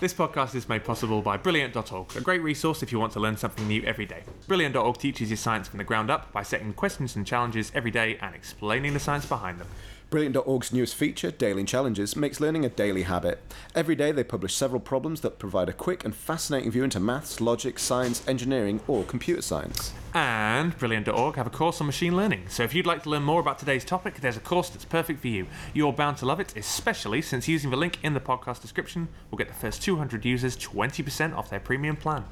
[0.00, 3.36] This podcast is made possible by Brilliant.org, a great resource if you want to learn
[3.36, 4.22] something new every day.
[4.46, 8.16] Brilliant.org teaches you science from the ground up by setting questions and challenges every day
[8.22, 9.66] and explaining the science behind them.
[10.10, 13.40] Brilliant.org's newest feature, Daily Challenges, makes learning a daily habit.
[13.76, 17.40] Every day they publish several problems that provide a quick and fascinating view into maths,
[17.40, 19.92] logic, science, engineering, or computer science.
[20.12, 22.48] And Brilliant.org have a course on machine learning.
[22.48, 25.20] So if you'd like to learn more about today's topic, there's a course that's perfect
[25.20, 25.46] for you.
[25.74, 29.38] You're bound to love it, especially since using the link in the podcast description will
[29.38, 32.24] get the first 200 users 20% off their premium plan.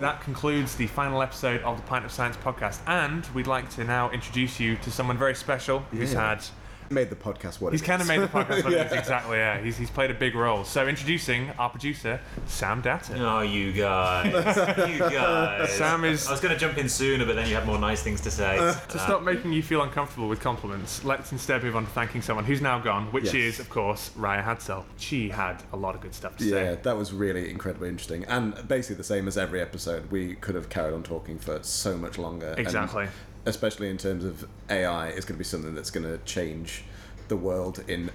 [0.00, 3.84] That concludes the final episode of the Pint of Science podcast, and we'd like to
[3.84, 6.44] now introduce you to someone very special who's had
[6.92, 9.36] made the podcast what He's it kind of made the podcast what it is, exactly,
[9.38, 9.60] yeah.
[9.60, 10.64] He's, he's played a big role.
[10.64, 13.18] So, introducing our producer, Sam Datter.
[13.18, 14.26] Oh, you guys.
[14.90, 15.70] you guys.
[15.72, 18.02] Sam is- I was going to jump in sooner, but then you had more nice
[18.02, 18.58] things to say.
[18.58, 21.90] Uh, to uh, stop making you feel uncomfortable with compliments, let's instead move on to
[21.90, 23.34] thanking someone who's now gone, which Yes.
[23.34, 24.84] is, of course, Raia Hadsell.
[24.96, 26.64] She had a lot of good stuff to Yeah, say.
[26.64, 28.24] Yeah, that was really incredibly interesting.
[28.24, 31.96] And basically the same as every episode, we could have carried on talking for so
[31.96, 32.48] much longer.
[32.50, 33.06] and Exactly.
[33.46, 36.84] Especially in terms of AI, is going to be something that's going to change
[37.28, 38.10] the world in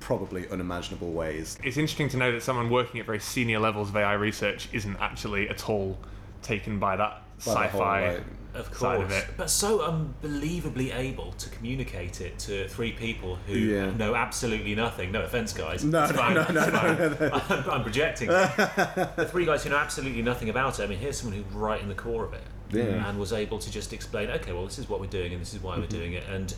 [0.00, 1.58] probably unimaginable ways.
[1.64, 4.96] It's interesting to know that someone working at very senior levels of AI research isn't
[5.00, 5.98] actually at all
[6.42, 8.08] taken by that By sci-fi.
[8.16, 9.26] like, Of side course, of it.
[9.38, 13.90] but so unbelievably able to communicate it to three people who Yeah.
[13.96, 15.10] know absolutely nothing.
[15.10, 15.84] No offense, guys.
[15.84, 17.30] No, It's no, fine, no, it's no.
[17.32, 18.28] I'm, I'm projecting.
[18.28, 20.82] the three guys who know absolutely nothing about it.
[20.82, 22.42] I mean, here's someone who's right in the core of it,
[22.76, 23.08] Yeah.
[23.08, 24.30] and was able to just explain.
[24.30, 25.96] Okay, well, this is what we're doing, and this is why we're Mm-hmm.
[25.96, 26.54] doing it, and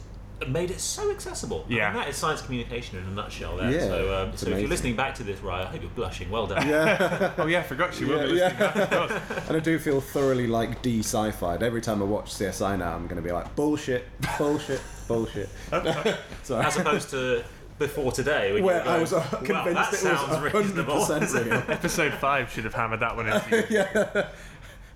[0.49, 1.63] made it so accessible.
[1.65, 1.93] I mean, Yeah.
[1.95, 3.57] that is science communication in a nutshell.
[3.57, 3.71] There.
[3.71, 5.91] Yeah, so, um, it's so if you're listening back to this, Raia, I hope you're
[5.93, 6.29] blushing.
[6.31, 6.69] Well done.
[6.69, 7.33] Yeah.
[7.39, 9.11] Oh yeah, I forgot she will be Yeah, back.
[9.49, 11.63] And I do feel thoroughly like de-sci-fied.
[11.63, 14.05] Every time I watch CSI now, I'm going to be like bullshit,
[14.37, 15.49] bullshit, bullshit.
[16.43, 16.65] Sorry.
[16.67, 17.43] As opposed to
[17.79, 20.95] before today, when you Where I was uh, "Well, convinced that it sounds was reasonable."
[20.97, 21.63] 100% real.
[21.69, 24.23] Episode five should have hammered that one into you.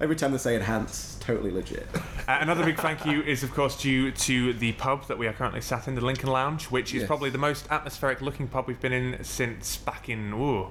[0.00, 1.86] Every time they say enhance, totally legit.
[2.28, 5.32] Uh, another big thank you is, of course, due to the pub that we are
[5.32, 7.06] currently sat in, the Lincoln Lounge, which is Yes.
[7.08, 10.32] probably the most atmospheric looking pub we've been in since back in.
[10.34, 10.68] Ooh,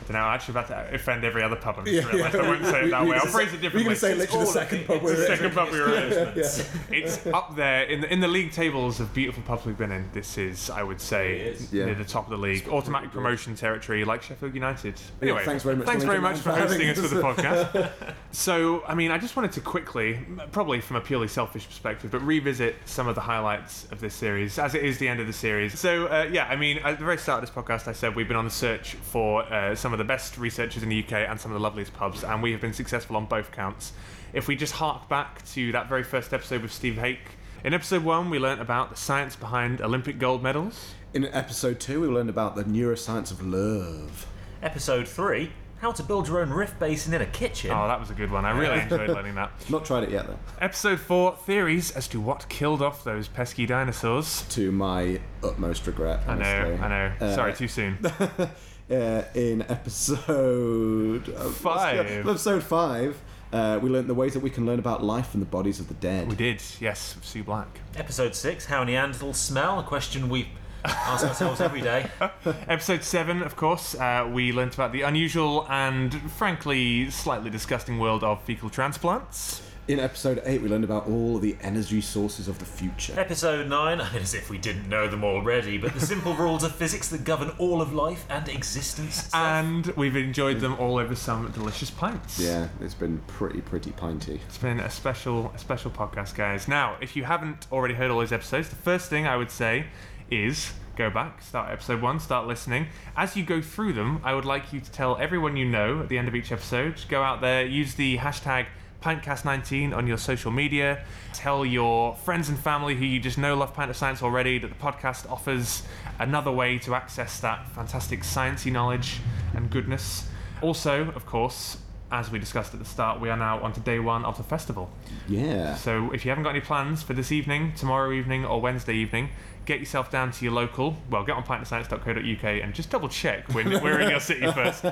[0.00, 0.26] I don't know.
[0.26, 1.76] I'm actually about to offend every other pub.
[1.78, 2.40] I'm just Yeah, realised yeah.
[2.42, 3.16] I won't say it that We- way.
[3.16, 3.84] I'll phrase it differently.
[3.88, 3.94] We're differently.
[3.94, 5.38] going to say It's literally the second pub it's we're the in.
[5.38, 6.10] second pub we were in.
[6.36, 6.98] Yeah.
[6.98, 10.08] It's up there in the in the league tables of beautiful pubs we've been in.
[10.12, 11.86] This is, I would say, Yeah.
[11.86, 12.68] near the top of the league.
[12.68, 14.94] Automatic promotion territory, like Sheffield United.
[15.22, 17.92] Anyway, thanks very much Thanks very much for hosting us for the podcast.
[18.32, 20.18] so, I mean, I just wanted to quickly,
[20.52, 24.58] probably from a purely selfish perspective, but revisit some of the highlights of this series,
[24.58, 25.78] as it is the end of the series.
[25.78, 28.28] So, uh, yeah, I mean, at the very start of this podcast, I said we've
[28.28, 31.40] been on the search for uh, some of the best researchers in the UK and
[31.40, 33.92] some of the loveliest pubs, and we have been successful on both counts.
[34.32, 37.18] If we just hark back to that very first episode with Steve Haake,
[37.62, 40.94] in episode one, we learnt about the science behind Olympic gold medals.
[41.12, 44.26] In episode two, we learned about the neuroscience of love.
[44.62, 47.70] Episode three: How to build your own rift basin in a kitchen.
[47.70, 48.44] Oh, that was a good one.
[48.44, 49.50] I really enjoyed learning that.
[49.70, 50.38] Not tried it yet, though.
[50.60, 54.42] Episode 4 Theories as to what killed off those pesky dinosaurs.
[54.50, 56.20] To my utmost regret.
[56.28, 56.78] I know.
[56.80, 57.12] I know.
[57.20, 57.98] Uh, Sorry, too soon.
[58.90, 62.06] uh, in episode uh, Five.
[62.06, 63.20] Episode five,
[63.52, 65.88] uh, we learned the ways that we can learn about life from the bodies of
[65.88, 66.28] the dead.
[66.28, 67.80] We did, yes, with Sue Black.
[67.96, 70.48] Episode 6 How Neanderthals Smell, a question we
[70.84, 72.08] ask ourselves every day.
[72.68, 78.24] Episode 7, of course, uh, we learnt about the unusual and frankly slightly disgusting world
[78.24, 79.62] of fecal transplants.
[79.90, 83.18] In episode eight, we learned about all the energy sources of the future.
[83.18, 86.62] Episode 9, I mean, as if we didn't know them already, but the simple rules
[86.62, 89.24] of physics that govern all of life and existence.
[89.24, 89.34] itself.
[89.34, 92.38] And we've enjoyed them all over some delicious pints.
[92.38, 94.38] Yeah, it's been pretty, pretty pinty.
[94.46, 96.68] It's been a special, a special podcast, guys.
[96.68, 99.86] Now, if you haven't already heard all those episodes, the first thing I would say
[100.30, 102.86] is go back, start episode one, start listening.
[103.16, 106.08] As you go through them, I would like you to tell everyone you know at
[106.08, 106.94] the end of each episode.
[107.08, 108.66] Go out there, use the hashtag
[109.00, 111.04] Pintcast19 on your social media.
[111.32, 114.68] Tell your friends and family who you just know love Pint of Science already that
[114.68, 115.82] the podcast offers
[116.18, 119.20] another way to access that fantastic sciencey knowledge
[119.54, 120.28] and goodness.
[120.62, 121.78] Also, of course,
[122.12, 124.42] as we discussed at the start, we are now on to day one of the
[124.42, 124.90] festival.
[125.28, 125.74] Yeah.
[125.76, 129.30] So if you haven't got any plans for this evening, tomorrow evening, or Wednesday evening,
[129.66, 130.96] get yourself down to your local.
[131.08, 134.84] Well, get on pintofscience.co.uk and just double check when we're in your city first.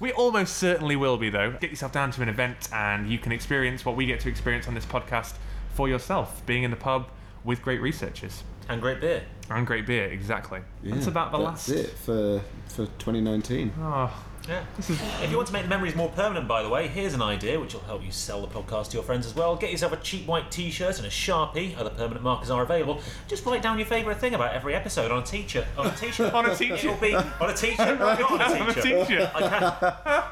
[0.00, 1.52] We almost certainly will be though.
[1.60, 4.68] Get yourself down to an event and you can experience what we get to experience
[4.68, 5.34] on this podcast
[5.74, 7.08] for yourself, being in the pub
[7.44, 9.22] with great researchers and great beer.
[9.50, 10.06] and great beer.
[10.06, 10.60] Exactly.
[10.82, 11.78] Yeah, That's about the that's last.
[11.78, 13.72] it for for 2019.
[13.78, 14.64] Oh, ah, Yeah.
[14.78, 17.58] If you want to make the memories more permanent, by the way, here's an idea
[17.58, 19.56] which will help you sell the podcast to your friends as well.
[19.56, 21.76] Get yourself a cheap white T-shirt and a sharpie.
[21.76, 23.00] Other permanent markers are available.
[23.26, 26.32] Just write down your favourite thing about every episode on a teacher on a T-shirt.
[26.36, 26.84] On a t-shirt.
[26.84, 28.00] It'll be on a T-shirt.
[28.00, 29.30] On I'm a a T-shirt.
[29.34, 29.62] I, can,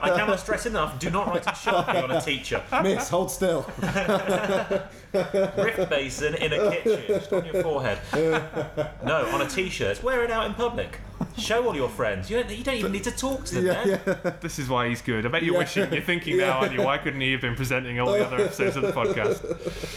[0.02, 0.98] I cannot stress enough.
[0.98, 2.62] Do not write in Sharpie on a teacher.
[2.82, 3.66] Miss, hold still.
[5.14, 7.98] Rift basin in a kitchen, just on your forehead.
[9.04, 10.02] No, on a T-shirt.
[10.02, 10.98] Wear it out in public.
[11.38, 12.30] Show all your friends.
[12.30, 14.00] You don't, you don't even need to talk to them.
[14.04, 14.34] then.
[14.40, 15.26] This is why he's good.
[15.26, 16.82] I bet you're wishing, you're thinking now, aren't you?
[16.82, 19.42] Why couldn't he have been presenting all the other episodes of the podcast?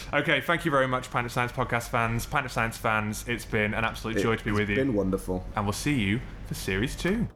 [0.14, 3.24] Okay, thank you very much, Pint of Science podcast fans, Pint of Science fans.
[3.28, 4.76] It's been an absolute joy to be with you.
[4.76, 5.44] It's been wonderful.
[5.54, 7.28] And we'll see you for series two.